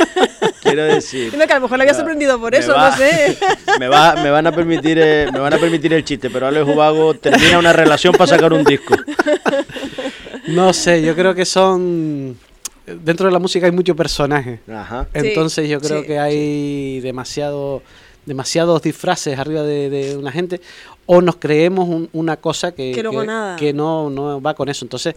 Quiero 0.62 0.86
decir. 0.86 1.32
que 1.32 1.43
a 1.43 1.56
lo 1.56 1.62
mejor 1.62 1.78
le 1.78 1.84
había 1.84 1.93
sorprendido 1.93 2.39
por 2.39 2.56
eso, 2.56 2.76
no 2.76 2.91
sé. 2.98 3.38
Me, 3.80 3.88
va, 3.88 4.15
me 4.15 4.32
van 4.32 4.48
a 4.48 4.52
permitir, 4.52 4.98
eh, 5.00 5.28
me 5.32 5.39
van 5.39 5.54
a 5.54 5.58
permitir 5.58 5.93
el 5.93 6.04
chiste, 6.04 6.30
pero 6.30 6.48
Alex 6.48 6.67
Ubago 6.67 7.13
termina 7.13 7.60
una 7.60 7.74
relación 7.74 8.13
para 8.13 8.28
sacar 8.28 8.54
un 8.54 8.63
disco. 8.63 8.95
No 10.48 10.74
sé, 10.74 11.02
yo 11.04 11.13
creo 11.15 11.36
que 11.36 11.45
son 11.45 12.38
dentro 12.86 13.26
de 13.28 13.32
la 13.34 13.39
música 13.39 13.65
hay 13.65 13.71
mucho 13.71 13.95
personaje. 13.95 14.60
Ajá. 14.71 15.08
Entonces 15.13 15.67
yo 15.69 15.80
creo 15.80 16.04
que 16.04 16.19
hay 16.19 17.00
demasiado 17.02 17.82
demasiados 18.26 18.82
disfraces 18.82 19.38
arriba 19.38 19.64
de, 19.64 20.16
una 20.18 20.32
gente 20.32 20.62
o 21.06 21.22
nos 21.22 21.36
creemos 21.36 22.08
una 22.14 22.38
cosa 22.38 22.74
que, 22.74 22.92
que, 23.58 23.74
no, 23.74 24.10
no 24.10 24.42
va 24.42 24.54
con 24.54 24.70
eso. 24.70 24.86
Entonces, 24.86 25.16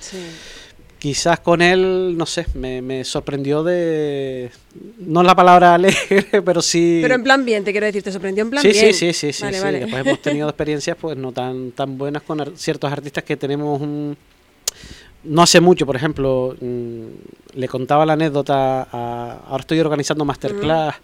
quizás 0.98 1.40
con 1.40 1.62
él, 1.62 2.16
no 2.16 2.26
sé, 2.26 2.46
me, 2.54 3.04
sorprendió 3.04 3.62
de... 3.62 4.50
No 4.98 5.22
la 5.22 5.34
palabra 5.34 5.74
alegre, 5.76 6.42
pero 6.44 6.60
sí... 6.60 6.98
Pero 7.02 7.14
en 7.14 7.22
plan 7.22 7.44
bien, 7.44 7.64
te 7.64 7.72
quiero 7.72 7.86
decir, 7.86 8.02
te 8.02 8.12
sorprendió 8.12 8.44
en 8.44 8.50
plan 8.50 8.62
sí, 8.62 8.68
bien. 8.68 8.94
Sí, 8.94 9.12
sí, 9.12 9.32
sí, 9.32 9.32
sí, 9.32 9.46
Después 9.46 10.06
hemos 10.06 10.22
tenido 10.22 10.48
experiencias 10.48 10.96
pues 11.00 11.16
no 11.16 11.32
tan, 11.32 11.72
tan 11.72 11.96
buenas 11.96 12.22
con 12.22 12.56
ciertos 12.56 12.92
artistas 12.92 13.24
que 13.24 13.36
tenemos 13.36 13.80
un... 13.80 14.16
No 15.24 15.42
hace 15.42 15.60
mucho, 15.60 15.84
por 15.84 15.96
ejemplo, 15.96 16.56
mm, 16.60 17.04
le 17.54 17.68
contaba 17.68 18.06
la 18.06 18.12
anécdota, 18.12 18.82
ahora 18.82 19.60
estoy 19.60 19.80
organizando 19.80 20.24
masterclass. 20.24 20.94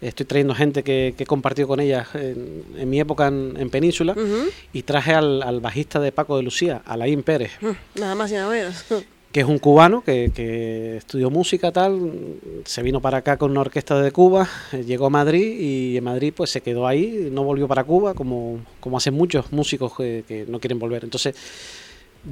Estoy 0.00 0.26
trayendo 0.26 0.54
gente 0.54 0.82
que, 0.82 1.14
que 1.16 1.24
he 1.24 1.26
compartido 1.26 1.68
con 1.68 1.80
ella 1.80 2.06
en, 2.14 2.88
mi 2.88 3.00
época 3.00 3.28
en, 3.28 3.70
Península 3.70 4.14
y 4.72 4.82
traje 4.82 5.14
al, 5.14 5.60
bajista 5.60 6.00
de 6.00 6.12
Paco 6.12 6.36
de 6.36 6.42
Lucía, 6.42 6.82
Alain 6.84 7.22
Pérez. 7.22 7.52
Nada 7.94 8.14
más 8.14 8.30
y 8.30 8.34
nada 8.34 8.50
menos. 8.50 8.84
Que 9.32 9.40
es 9.40 9.46
un 9.46 9.58
cubano 9.58 10.02
que, 10.02 10.30
que, 10.34 10.96
estudió 10.96 11.28
música 11.28 11.70
tal, 11.70 12.10
se 12.64 12.82
vino 12.82 13.02
para 13.02 13.18
acá 13.18 13.36
con 13.36 13.50
una 13.50 13.60
orquesta 13.60 14.00
de 14.00 14.10
Cuba, 14.10 14.48
eh, 14.72 14.82
llegó 14.82 15.06
a 15.06 15.10
Madrid 15.10 15.60
y 15.60 15.96
en 15.98 16.04
Madrid 16.04 16.32
pues 16.34 16.48
se 16.48 16.62
quedó 16.62 16.86
ahí, 16.86 17.28
no 17.30 17.44
volvió 17.44 17.68
para 17.68 17.84
Cuba 17.84 18.14
como, 18.14 18.60
como 18.80 18.96
hacen 18.96 19.12
muchos 19.12 19.52
músicos 19.52 19.94
que, 19.94 20.24
que 20.26 20.46
no 20.48 20.58
quieren 20.58 20.78
volver. 20.78 21.04
Entonces 21.04 21.34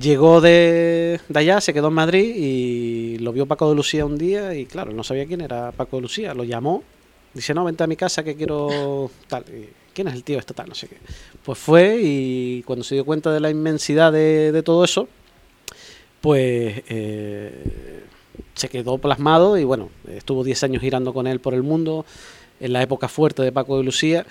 llegó 0.00 0.40
de, 0.40 1.20
de, 1.29 1.38
allá, 1.38 1.61
se 1.61 1.74
quedó 1.74 1.88
en 1.88 1.94
Madrid 1.94 2.37
y 2.37 3.18
lo 3.18 3.35
vio 3.35 3.44
Paco 3.44 3.68
de 3.68 3.74
Lucía 3.74 4.07
un 4.07 4.16
día 4.16 4.55
y 4.55 4.64
claro, 4.64 4.92
no 4.92 5.05
sabía 5.05 5.27
quién 5.27 5.42
era 5.42 5.72
Paco 5.72 5.96
de 5.96 6.03
Lucía, 6.03 6.33
lo 6.33 6.44
llamó 6.44 6.85
Dice, 7.35 7.53
no, 7.53 7.64
vente 7.64 7.83
a 7.83 7.87
mi 7.87 7.97
casa 7.97 8.23
que 8.23 8.37
quiero 8.37 9.11
tal. 9.29 9.44
¿Quién 9.92 10.09
es 10.09 10.14
el 10.14 10.25
tío 10.25 10.38
este 10.38 10.55
tal? 10.55 10.68
No 10.68 10.75
sé 10.75 10.88
qué. 10.88 10.97
Pues 11.44 11.59
fue 11.59 11.99
y 12.01 12.62
cuando 12.62 12.85
se 12.85 12.94
dio 12.94 13.05
cuenta 13.05 13.33
de 13.33 13.40
la 13.40 13.51
inmensidad 13.51 14.12
de, 14.12 14.62
todo 14.64 14.85
eso, 14.85 15.09
pues 16.20 16.83
eh, 16.88 18.03
se 18.55 18.68
quedó 18.68 18.99
plasmado 18.99 19.57
y 19.59 19.64
bueno, 19.64 19.90
estuvo 20.09 20.42
10 20.42 20.64
años 20.64 20.83
girando 20.83 21.12
con 21.12 21.27
él 21.27 21.40
por 21.40 21.55
el 21.55 21.62
mundo 21.62 22.05
en 22.61 22.73
la 22.73 22.83
época 22.83 23.09
fuerte 23.09 23.42
de 23.42 23.53
Paco 23.53 23.79
de 23.79 23.85
Lucía. 23.85 24.27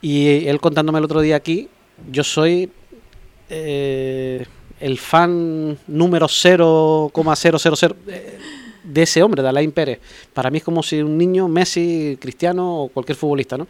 Y 0.00 0.46
él 0.46 0.60
contándome 0.60 0.98
el 0.98 1.04
otro 1.04 1.20
día 1.20 1.36
aquí, 1.36 1.68
yo 2.10 2.24
soy 2.24 2.70
eh, 3.50 4.46
el 4.80 4.98
fan 4.98 5.78
número 5.86 6.26
0,000 6.28 7.96
de 8.92 9.02
ese 9.02 9.22
hombre, 9.22 9.42
de 9.42 9.48
Alain 9.48 9.72
Pérez. 9.72 10.00
Para 10.32 10.50
mí 10.50 10.58
es 10.58 10.64
como 10.64 10.82
si 10.82 11.00
un 11.00 11.16
niño, 11.16 11.48
Messi, 11.48 12.18
Cristiano 12.20 12.82
o 12.82 12.88
cualquier 12.88 13.16
futbolista, 13.16 13.56
¿no? 13.56 13.66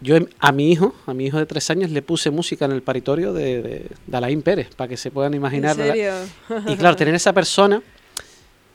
Yo 0.00 0.16
em, 0.16 0.26
a 0.38 0.50
mi 0.50 0.72
hijo, 0.72 0.94
a 1.06 1.14
mi 1.14 1.26
hijo 1.26 1.38
de 1.38 1.46
tres 1.46 1.70
años, 1.70 1.90
le 1.90 2.02
puse 2.02 2.30
música 2.30 2.64
en 2.64 2.72
el 2.72 2.82
paritorio 2.82 3.32
de, 3.32 3.62
de, 4.06 4.16
Alain 4.16 4.42
Pérez, 4.42 4.68
para 4.74 4.88
que 4.88 4.96
se 4.96 5.10
puedan 5.10 5.34
imaginar. 5.34 5.76
Y 6.66 6.76
claro, 6.76 6.96
tener 6.96 7.14
esa 7.14 7.32
persona, 7.32 7.82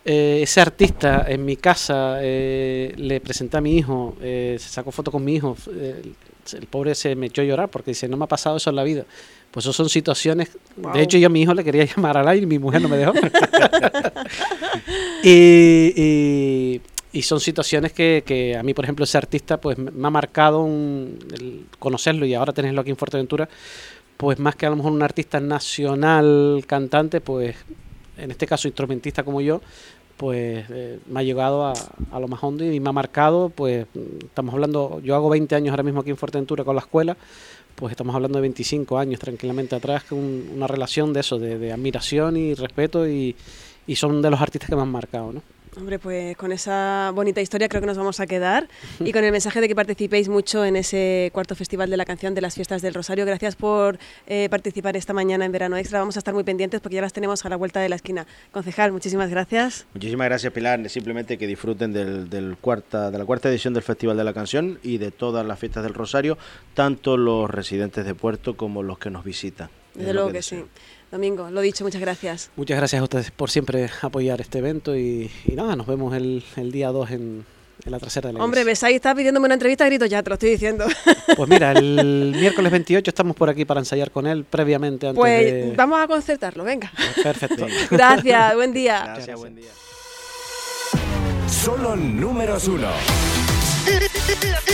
eh, 0.05 0.39
ese 0.43 0.61
artista 0.61 1.25
en 1.27 1.43
mi 1.43 1.57
casa, 1.57 2.19
eh, 2.21 2.93
le 2.95 3.19
presenté 3.21 3.57
a 3.57 3.61
mi 3.61 3.75
hijo, 3.75 4.15
eh, 4.21 4.55
se 4.59 4.69
sacó 4.69 4.91
foto 4.91 5.11
con 5.11 5.23
mi 5.25 5.35
hijo, 5.35 5.57
el 5.67 6.67
pobre 6.67 6.93
se 6.93 7.15
me 7.15 7.25
echó 7.25 7.41
a 7.41 7.45
llorar 7.45 7.69
porque 7.69 7.91
dice, 7.91 8.07
no 8.07 8.17
me 8.17 8.25
ha 8.25 8.27
pasado 8.27 8.57
eso 8.57 8.69
en 8.69 8.75
la 8.75 8.83
vida. 8.83 9.05
Pues 9.55 9.65
eso 9.65 9.71
son 9.71 9.87
situaciones. 9.87 10.49
De 10.93 11.01
hecho, 11.01 11.17
yo 11.17 11.27
a 11.27 11.29
mi 11.29 11.41
hijo 11.41 11.53
le 11.53 11.63
quería 11.63 11.85
llamar 11.95 12.17
al 12.17 12.27
aire 12.27 12.43
y 12.43 12.45
mi 12.45 12.59
mujer 12.59 12.81
no 12.81 12.89
me 12.89 12.97
dejó. 12.97 13.13
y, 15.23 16.81
son 17.21 17.39
situaciones 17.39 17.93
que, 17.93 18.57
a 18.59 18.63
mí, 18.63 18.73
por 18.73 18.83
ejemplo, 18.83 19.05
ese 19.05 19.17
artista, 19.17 19.61
pues 19.61 19.77
me 19.77 20.05
ha 20.05 20.09
marcado 20.09 20.67
el 20.67 21.67
conocerlo 21.79 22.25
y 22.25 22.33
ahora 22.33 22.51
tenerlo 22.51 22.81
aquí 22.81 22.89
en 22.89 22.97
Fuerteventura, 22.97 23.47
pues 24.17 24.39
más 24.39 24.57
que 24.57 24.65
a 24.65 24.71
lo 24.71 24.75
mejor 24.75 24.91
un 24.91 25.01
artista 25.01 25.39
nacional 25.39 26.65
cantante, 26.67 27.21
pues 27.21 27.55
en 28.17 28.31
este 28.31 28.47
caso 28.47 28.67
instrumentista 28.67 29.23
como 29.23 29.39
yo, 29.39 29.61
pues 30.17 30.65
eh, 30.69 30.99
me 31.07 31.21
ha 31.21 31.23
llegado 31.23 31.65
a, 31.65 31.73
a, 32.11 32.19
lo 32.19 32.27
más 32.27 32.43
hondo 32.43 32.65
y 32.65 32.81
me 32.81 32.89
ha 32.89 32.93
marcado, 32.93 33.47
pues 33.47 33.87
estamos 34.19 34.53
hablando, 34.53 34.99
yo 35.01 35.15
hago 35.15 35.29
20 35.29 35.55
años 35.55 35.71
ahora 35.71 35.83
mismo 35.83 36.01
aquí 36.01 36.09
en 36.09 36.17
Fuerteventura 36.17 36.65
con 36.65 36.75
la 36.75 36.81
escuela, 36.81 37.15
pues 37.75 37.91
estamos 37.91 38.15
hablando 38.15 38.37
de 38.37 38.43
25 38.43 38.97
años 38.97 39.19
tranquilamente 39.19 39.75
atrás, 39.75 40.03
con 40.03 40.19
una 40.19 40.67
relación 40.67 41.13
de 41.13 41.19
eso, 41.19 41.37
de, 41.37 41.71
admiración 41.71 42.37
y 42.37 42.53
respeto 42.53 43.07
y, 43.07 43.35
y, 43.85 43.95
son 43.95 44.21
de 44.21 44.29
los 44.29 44.41
artistas 44.41 44.69
que 44.69 44.75
me 44.75 44.81
han 44.81 44.91
marcado, 44.91 45.33
¿no? 45.33 45.41
Hombre, 45.77 45.99
pues 45.99 46.37
con 46.37 46.51
esa 46.51 47.11
bonita 47.13 47.41
historia 47.41 47.67
creo 47.67 47.81
que 47.81 47.87
nos 47.87 47.97
vamos 47.97 48.19
a 48.19 48.27
quedar 48.27 48.69
y 48.99 49.11
con 49.11 49.23
el 49.23 49.31
mensaje 49.31 49.59
de 49.59 49.67
que 49.67 49.75
participéis 49.75 50.29
mucho 50.29 50.63
en 50.63 50.77
ese 50.77 51.29
cuarto 51.33 51.53
festival 51.55 51.89
de 51.89 51.97
la 51.97 52.05
canción 52.05 52.33
de 52.33 52.41
las 52.41 52.55
fiestas 52.55 52.81
del 52.81 52.93
Rosario. 52.93 53.25
Gracias 53.25 53.55
por 53.55 53.99
eh, 54.27 54.47
participar 54.49 54.95
esta 54.95 55.13
mañana 55.13 55.43
en 55.43 55.51
Verano 55.51 55.75
Extra. 55.75 55.99
Vamos 55.99 56.15
a 56.15 56.19
estar 56.19 56.33
muy 56.33 56.43
pendientes 56.43 56.79
porque 56.79 56.95
ya 56.95 57.01
las 57.01 57.13
tenemos 57.13 57.45
a 57.45 57.49
la 57.49 57.57
vuelta 57.57 57.81
de 57.81 57.89
la 57.89 57.97
esquina. 57.97 58.25
Concejal, 58.51 58.91
muchísimas 58.93 59.29
gracias. 59.29 59.85
Muchísimas 59.93 60.27
gracias, 60.27 60.53
Pilar. 60.53 60.89
Simplemente 60.89 61.37
que 61.37 61.45
disfruten 61.45 61.91
del, 61.91 62.57
cuarta, 62.61 63.11
de 63.11 63.17
la 63.17 63.25
cuarta 63.25 63.49
edición 63.49 63.73
del 63.73 63.83
Festival 63.83 64.15
de 64.15 64.23
la 64.23 64.33
Canción 64.33 64.79
y 64.81 64.97
de 64.97 65.11
todas 65.11 65.45
las 65.45 65.59
fiestas 65.59 65.83
del 65.83 65.93
Rosario, 65.93 66.37
tanto 66.73 67.17
los 67.17 67.49
residentes 67.49 68.05
de 68.05 68.15
Puerto 68.15 68.55
como 68.55 68.81
los 68.81 68.97
que 68.97 69.09
nos 69.09 69.25
visitan. 69.25 69.69
Desde 69.95 70.13
luego 70.13 70.31
que 70.31 70.41
sí. 70.41 70.63
Domingo, 71.11 71.49
lo 71.49 71.61
dicho, 71.61 71.83
muchas 71.83 72.01
gracias. 72.01 72.49
Muchas 72.55 72.77
gracias 72.77 72.99
a 72.99 73.03
ustedes 73.03 73.31
por 73.31 73.49
siempre 73.49 73.89
apoyar 74.01 74.41
este 74.41 74.57
evento 74.57 74.97
y, 74.97 75.31
nada, 75.53 75.75
nos 75.75 75.87
vemos 75.87 76.13
el, 76.15 76.43
día 76.71 76.89
2 76.89 77.11
en, 77.11 77.45
la 77.85 77.99
trasera 77.99 78.27
de 78.27 78.33
la 78.33 78.43
Hombre, 78.43 78.63
ves, 78.63 78.83
ahí 78.83 78.95
está 78.95 79.13
pidiéndome 79.13 79.45
una 79.45 79.53
entrevista, 79.53 79.85
grito 79.85 80.05
ya, 80.07 80.23
te 80.23 80.29
lo 80.29 80.33
estoy 80.33 80.51
diciendo. 80.51 80.85
Pues 81.35 81.49
mira, 81.49 81.71
el 81.73 82.33
miércoles 82.39 82.71
28 82.71 83.11
estamos 83.11 83.35
por 83.35 83.49
aquí 83.49 83.65
para 83.65 83.81
ensayar 83.81 84.11
con 84.11 84.25
él 84.25 84.45
previamente. 84.45 85.07
Antes 85.07 85.19
pues 85.19 85.75
vamos 85.75 86.01
a 86.01 86.07
concertarlo, 86.07 86.63
venga. 86.63 86.91
Perfecto. 87.21 87.67
Gracias, 87.91 88.55
buen 88.55 88.73
día. 88.73 89.03
Gracias, 89.05 89.39
buen 89.39 89.55
día. 89.55 89.71
Solo 91.47 91.95
números 91.95 92.67
uno. 92.67 92.89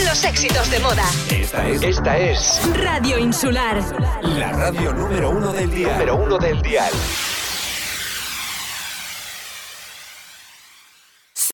Los 0.06 0.24
éxitos 0.24 0.70
de 0.70 0.78
moda. 0.80 1.04
Esta 1.30 1.68
es, 1.68 1.82
esta 1.82 2.18
es 2.18 2.60
Radio 2.74 3.18
Insular. 3.18 3.82
La 4.22 4.52
radio 4.52 4.92
número 4.92 5.30
uno 5.30 5.52
del 5.52 5.70
día. 5.70 5.92
Número 5.92 6.16
uno 6.16 6.38
del 6.38 6.60
dial. 6.62 6.92